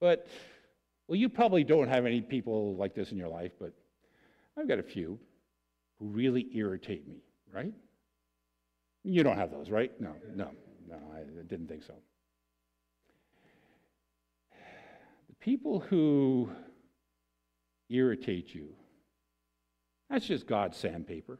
But, 0.00 0.26
well, 1.08 1.16
you 1.16 1.28
probably 1.28 1.64
don't 1.64 1.88
have 1.88 2.04
any 2.04 2.20
people 2.20 2.76
like 2.76 2.94
this 2.94 3.10
in 3.10 3.16
your 3.16 3.28
life, 3.28 3.52
but 3.58 3.72
I've 4.58 4.66
got 4.66 4.78
a 4.78 4.82
few 4.82 5.18
who 5.98 6.06
really 6.06 6.48
irritate 6.54 7.06
me, 7.06 7.22
right? 7.52 7.72
You 9.04 9.22
don't 9.22 9.36
have 9.36 9.50
those, 9.50 9.70
right? 9.70 9.92
No, 10.00 10.14
no, 10.34 10.50
no, 10.88 10.96
I 11.14 11.20
didn't 11.46 11.68
think 11.68 11.84
so. 11.84 11.94
The 15.28 15.34
people 15.40 15.80
who 15.80 16.50
irritate 17.88 18.54
you, 18.54 18.70
that's 20.10 20.26
just 20.26 20.46
God's 20.46 20.76
sandpaper. 20.76 21.38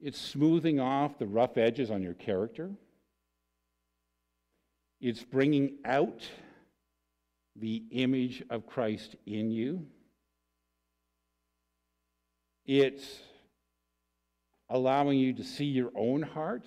It's 0.00 0.20
smoothing 0.20 0.80
off 0.80 1.18
the 1.18 1.26
rough 1.26 1.56
edges 1.56 1.90
on 1.90 2.02
your 2.02 2.14
character. 2.14 2.70
It's 5.00 5.24
bringing 5.24 5.78
out 5.84 6.22
the 7.56 7.84
image 7.90 8.42
of 8.50 8.66
Christ 8.66 9.16
in 9.26 9.50
you. 9.50 9.86
It's 12.64 13.20
allowing 14.68 15.18
you 15.18 15.32
to 15.34 15.44
see 15.44 15.64
your 15.64 15.90
own 15.96 16.22
heart. 16.22 16.64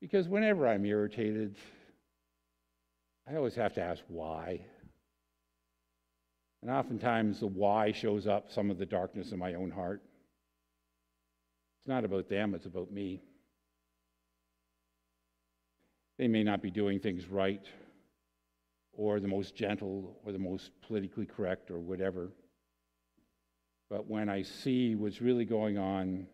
Because 0.00 0.28
whenever 0.28 0.66
I'm 0.66 0.84
irritated, 0.86 1.56
I 3.28 3.36
always 3.36 3.54
have 3.54 3.74
to 3.74 3.82
ask 3.82 4.02
why. 4.08 4.60
And 6.62 6.70
oftentimes 6.70 7.40
the 7.40 7.46
why 7.46 7.92
shows 7.92 8.26
up 8.26 8.50
some 8.50 8.70
of 8.70 8.78
the 8.78 8.86
darkness 8.86 9.32
in 9.32 9.38
my 9.38 9.54
own 9.54 9.70
heart. 9.70 10.02
It's 11.78 11.88
not 11.88 12.04
about 12.04 12.28
them, 12.28 12.54
it's 12.54 12.66
about 12.66 12.90
me. 12.90 13.22
They 16.18 16.28
may 16.28 16.42
not 16.42 16.60
be 16.60 16.70
doing 16.70 17.00
things 17.00 17.26
right, 17.26 17.64
or 18.92 19.20
the 19.20 19.28
most 19.28 19.54
gentle, 19.54 20.18
or 20.24 20.32
the 20.32 20.38
most 20.38 20.70
politically 20.86 21.24
correct, 21.24 21.70
or 21.70 21.78
whatever. 21.78 22.30
But 23.90 24.08
when 24.08 24.28
I 24.28 24.42
see 24.42 24.94
what's 24.94 25.20
really 25.20 25.44
going 25.44 25.76
on, 25.76 26.28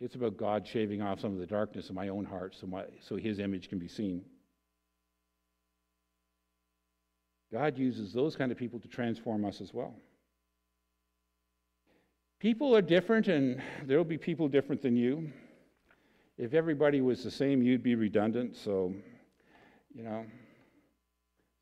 It's 0.00 0.14
about 0.14 0.36
God 0.36 0.66
shaving 0.66 1.02
off 1.02 1.20
some 1.20 1.32
of 1.32 1.38
the 1.38 1.46
darkness 1.46 1.88
in 1.88 1.94
my 1.94 2.08
own 2.08 2.24
heart 2.24 2.54
so, 2.58 2.66
my, 2.66 2.84
so 3.00 3.16
his 3.16 3.40
image 3.40 3.68
can 3.68 3.78
be 3.78 3.88
seen. 3.88 4.24
God 7.52 7.78
uses 7.78 8.12
those 8.12 8.36
kind 8.36 8.52
of 8.52 8.58
people 8.58 8.78
to 8.78 8.88
transform 8.88 9.44
us 9.44 9.60
as 9.60 9.74
well. 9.74 9.94
People 12.38 12.76
are 12.76 12.82
different, 12.82 13.26
and 13.26 13.60
there 13.84 13.96
will 13.96 14.04
be 14.04 14.18
people 14.18 14.46
different 14.46 14.82
than 14.82 14.96
you. 14.96 15.32
If 16.36 16.54
everybody 16.54 17.00
was 17.00 17.24
the 17.24 17.30
same, 17.32 17.62
you'd 17.62 17.82
be 17.82 17.96
redundant. 17.96 18.54
So, 18.54 18.94
you 19.92 20.04
know, 20.04 20.24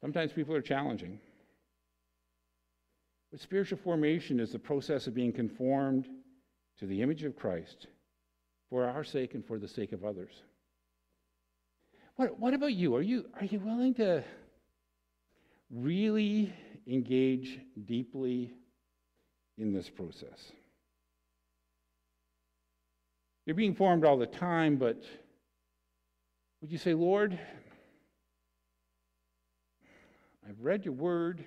sometimes 0.02 0.33
people 0.33 0.55
are 0.55 0.61
challenging. 0.61 1.18
But 3.37 3.42
spiritual 3.42 3.77
formation 3.85 4.40
is 4.40 4.53
the 4.53 4.59
process 4.59 5.07
of 5.07 5.14
being 5.14 5.31
conformed 5.31 6.09
to 6.79 6.87
the 6.87 7.03
image 7.03 7.22
of 7.22 7.37
Christ 7.37 7.87
for 8.70 8.87
our 8.87 9.05
sake 9.05 9.35
and 9.35 9.44
for 9.44 9.59
the 9.59 9.68
sake 9.68 9.92
of 9.92 10.07
others. 10.07 10.33
What, 12.14 12.40
what 12.40 12.55
about 12.55 12.72
you? 12.72 12.96
Are, 12.96 13.03
you? 13.03 13.27
are 13.38 13.44
you 13.44 13.61
willing 13.61 13.92
to 13.96 14.25
really 15.70 16.51
engage 16.87 17.61
deeply 17.85 18.55
in 19.59 19.70
this 19.70 19.90
process? 19.90 20.53
You're 23.44 23.55
being 23.55 23.75
formed 23.75 24.07
all 24.07 24.16
the 24.16 24.25
time, 24.25 24.77
but 24.77 25.03
would 26.62 26.72
you 26.72 26.79
say, 26.79 26.94
Lord, 26.94 27.38
I've 30.49 30.59
read 30.62 30.87
your 30.87 30.94
word. 30.94 31.44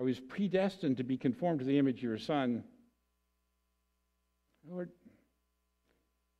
I 0.00 0.02
was 0.02 0.18
predestined 0.18 0.96
to 0.96 1.04
be 1.04 1.18
conformed 1.18 1.58
to 1.58 1.66
the 1.66 1.78
image 1.78 1.98
of 1.98 2.04
your 2.04 2.18
Son. 2.18 2.64
Lord, 4.66 4.90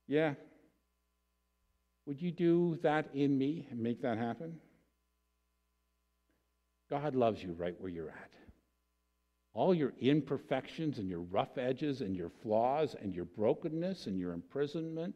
yeah, 0.09 0.33
would 2.07 2.23
you 2.23 2.31
do 2.31 2.79
that 2.83 3.11
in 3.13 3.37
me 3.37 3.69
and 3.71 3.79
make 3.79 4.01
that 4.01 4.17
happen? 4.17 4.59
God 6.89 7.15
loves 7.15 7.43
you 7.43 7.53
right 7.53 7.79
where 7.79 7.91
you're 7.91 8.09
at. 8.09 8.31
All 9.53 9.75
your 9.75 9.93
imperfections 10.01 10.99
and 10.99 11.09
your 11.09 11.21
rough 11.21 11.59
edges 11.59 12.01
and 12.01 12.17
your 12.17 12.31
flaws 12.43 12.97
and 13.01 13.15
your 13.15 13.27
brokenness 13.27 14.07
and 14.07 14.19
your 14.19 14.33
imprisonment. 14.33 15.15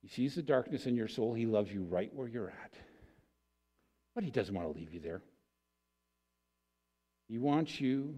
He 0.00 0.08
sees 0.08 0.36
the 0.36 0.42
darkness 0.42 0.86
in 0.86 0.94
your 0.94 1.08
soul. 1.08 1.34
He 1.34 1.44
loves 1.44 1.72
you 1.72 1.82
right 1.82 2.14
where 2.14 2.28
you're 2.28 2.50
at. 2.50 2.74
But 4.14 4.22
He 4.22 4.30
doesn't 4.30 4.54
want 4.54 4.72
to 4.72 4.78
leave 4.78 4.94
you 4.94 5.00
there. 5.00 5.22
He 7.28 7.38
wants 7.38 7.80
you 7.80 8.14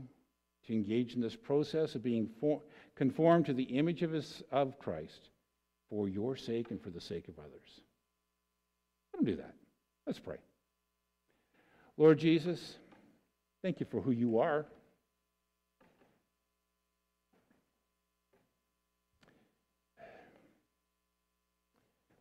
to 0.67 0.73
engage 0.73 1.15
in 1.15 1.21
this 1.21 1.37
process 1.37 1.95
of 1.95 2.03
being 2.03 2.29
for, 2.41 2.63
conformed 2.95 3.47
to 3.47 3.53
the 3.53 3.65
image 3.65 4.03
of, 4.03 4.13
his, 4.13 4.43
of 4.53 4.79
Christ 4.79 5.31
for 5.89 6.09
your 6.09 6.37
sake 6.37 6.71
and 6.71 6.81
for 6.81 6.91
the 6.91 7.01
sake 7.01 7.29
of 7.29 7.39
others. 7.39 7.81
Let 9.13 9.21
him 9.21 9.27
do 9.27 9.37
that. 9.37 9.55
Let's 10.07 10.21
pray. 10.21 10.37
Lord 11.97 12.19
Jesus, 12.19 12.77
thank 13.63 13.81
you 13.81 13.87
for 13.91 14.01
who 14.01 14.13
you 14.13 14.39
are. 14.39 14.67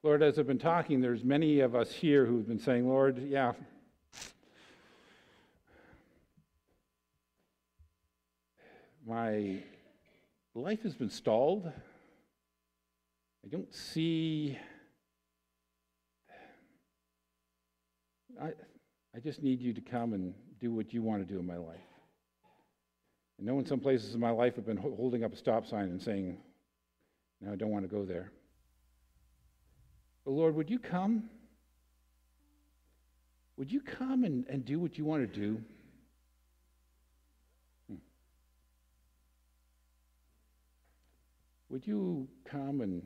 Lord, 0.01 0.23
as 0.23 0.39
I've 0.39 0.47
been 0.47 0.57
talking, 0.57 1.01
there's 1.01 1.25
many 1.25 1.59
of 1.59 1.75
us 1.75 1.91
here 1.91 2.25
who've 2.25 2.47
been 2.47 2.59
saying, 2.59 2.87
Lord, 2.87 3.21
yeah, 3.27 3.51
my 9.07 9.63
life 10.55 10.83
has 10.83 10.95
been 10.95 11.09
stalled. 11.09 11.71
I 13.43 13.47
don't 13.49 13.73
see. 13.73 14.57
I, 18.41 18.47
I 19.15 19.19
just 19.19 19.41
need 19.41 19.61
you 19.61 19.73
to 19.73 19.81
come 19.81 20.13
and 20.13 20.33
do 20.59 20.73
what 20.73 20.93
you 20.93 21.01
want 21.01 21.25
to 21.25 21.33
do 21.33 21.39
in 21.39 21.45
my 21.45 21.57
life. 21.57 21.77
I 23.39 23.43
know 23.43 23.57
in 23.59 23.65
some 23.65 23.79
places 23.79 24.13
in 24.13 24.19
my 24.19 24.31
life 24.31 24.53
I've 24.57 24.65
been 24.65 24.77
holding 24.77 25.23
up 25.23 25.33
a 25.33 25.37
stop 25.37 25.65
sign 25.65 25.85
and 25.85 26.01
saying, 26.01 26.37
No, 27.41 27.53
I 27.53 27.55
don't 27.55 27.71
want 27.71 27.89
to 27.89 27.93
go 27.93 28.03
there. 28.03 28.31
But 30.25 30.31
Lord, 30.31 30.55
would 30.55 30.69
you 30.69 30.79
come? 30.79 31.29
Would 33.57 33.71
you 33.71 33.81
come 33.81 34.23
and, 34.23 34.45
and 34.49 34.65
do 34.65 34.79
what 34.79 34.97
you 34.97 35.05
want 35.05 35.21
to 35.21 35.39
do? 35.39 35.61
Would 41.69 41.85
you 41.85 42.27
come 42.45 42.81
and 42.81 43.03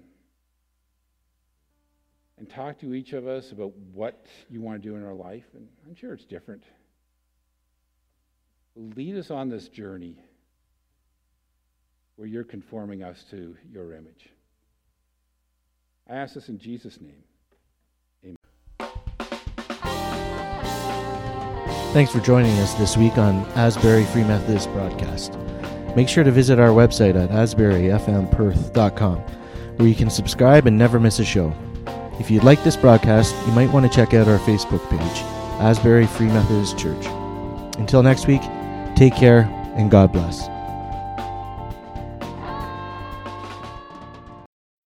and 2.37 2.49
talk 2.49 2.79
to 2.79 2.93
each 2.93 3.13
of 3.13 3.27
us 3.27 3.51
about 3.51 3.73
what 3.93 4.25
you 4.49 4.59
want 4.59 4.81
to 4.81 4.89
do 4.89 4.95
in 4.95 5.05
our 5.05 5.13
life? 5.13 5.45
And 5.53 5.67
I'm 5.87 5.95
sure 5.95 6.13
it's 6.13 6.25
different. 6.25 6.63
Lead 8.75 9.15
us 9.17 9.29
on 9.29 9.49
this 9.49 9.67
journey 9.67 10.17
where 12.15 12.27
you're 12.27 12.43
conforming 12.43 13.03
us 13.03 13.23
to 13.29 13.55
your 13.71 13.93
image. 13.93 14.29
I 16.09 16.15
ask 16.15 16.33
this 16.33 16.49
in 16.49 16.57
Jesus' 16.57 16.99
name. 16.99 17.23
Amen. 18.23 18.35
Thanks 21.93 22.11
for 22.11 22.19
joining 22.19 22.57
us 22.59 22.73
this 22.73 22.97
week 22.97 23.17
on 23.17 23.45
Asbury 23.51 24.05
Free 24.05 24.23
Methodist 24.23 24.71
Broadcast. 24.71 25.37
Make 25.95 26.09
sure 26.09 26.23
to 26.23 26.31
visit 26.31 26.59
our 26.59 26.69
website 26.69 27.21
at 27.21 27.29
asburyfmperth.com, 27.29 29.17
where 29.77 29.87
you 29.87 29.95
can 29.95 30.09
subscribe 30.09 30.67
and 30.67 30.77
never 30.77 30.99
miss 30.99 31.19
a 31.19 31.25
show. 31.25 31.53
If 32.19 32.29
you'd 32.29 32.43
like 32.43 32.63
this 32.63 32.77
broadcast, 32.77 33.35
you 33.47 33.53
might 33.53 33.71
want 33.71 33.85
to 33.85 33.95
check 33.95 34.13
out 34.13 34.27
our 34.27 34.39
Facebook 34.39 34.87
page, 34.89 35.21
Asbury 35.59 36.05
Free 36.07 36.27
Methodist 36.27 36.77
Church. 36.77 37.05
Until 37.77 38.03
next 38.03 38.27
week, 38.27 38.41
take 38.95 39.15
care 39.15 39.49
and 39.75 39.89
God 39.89 40.11
bless. 40.11 40.52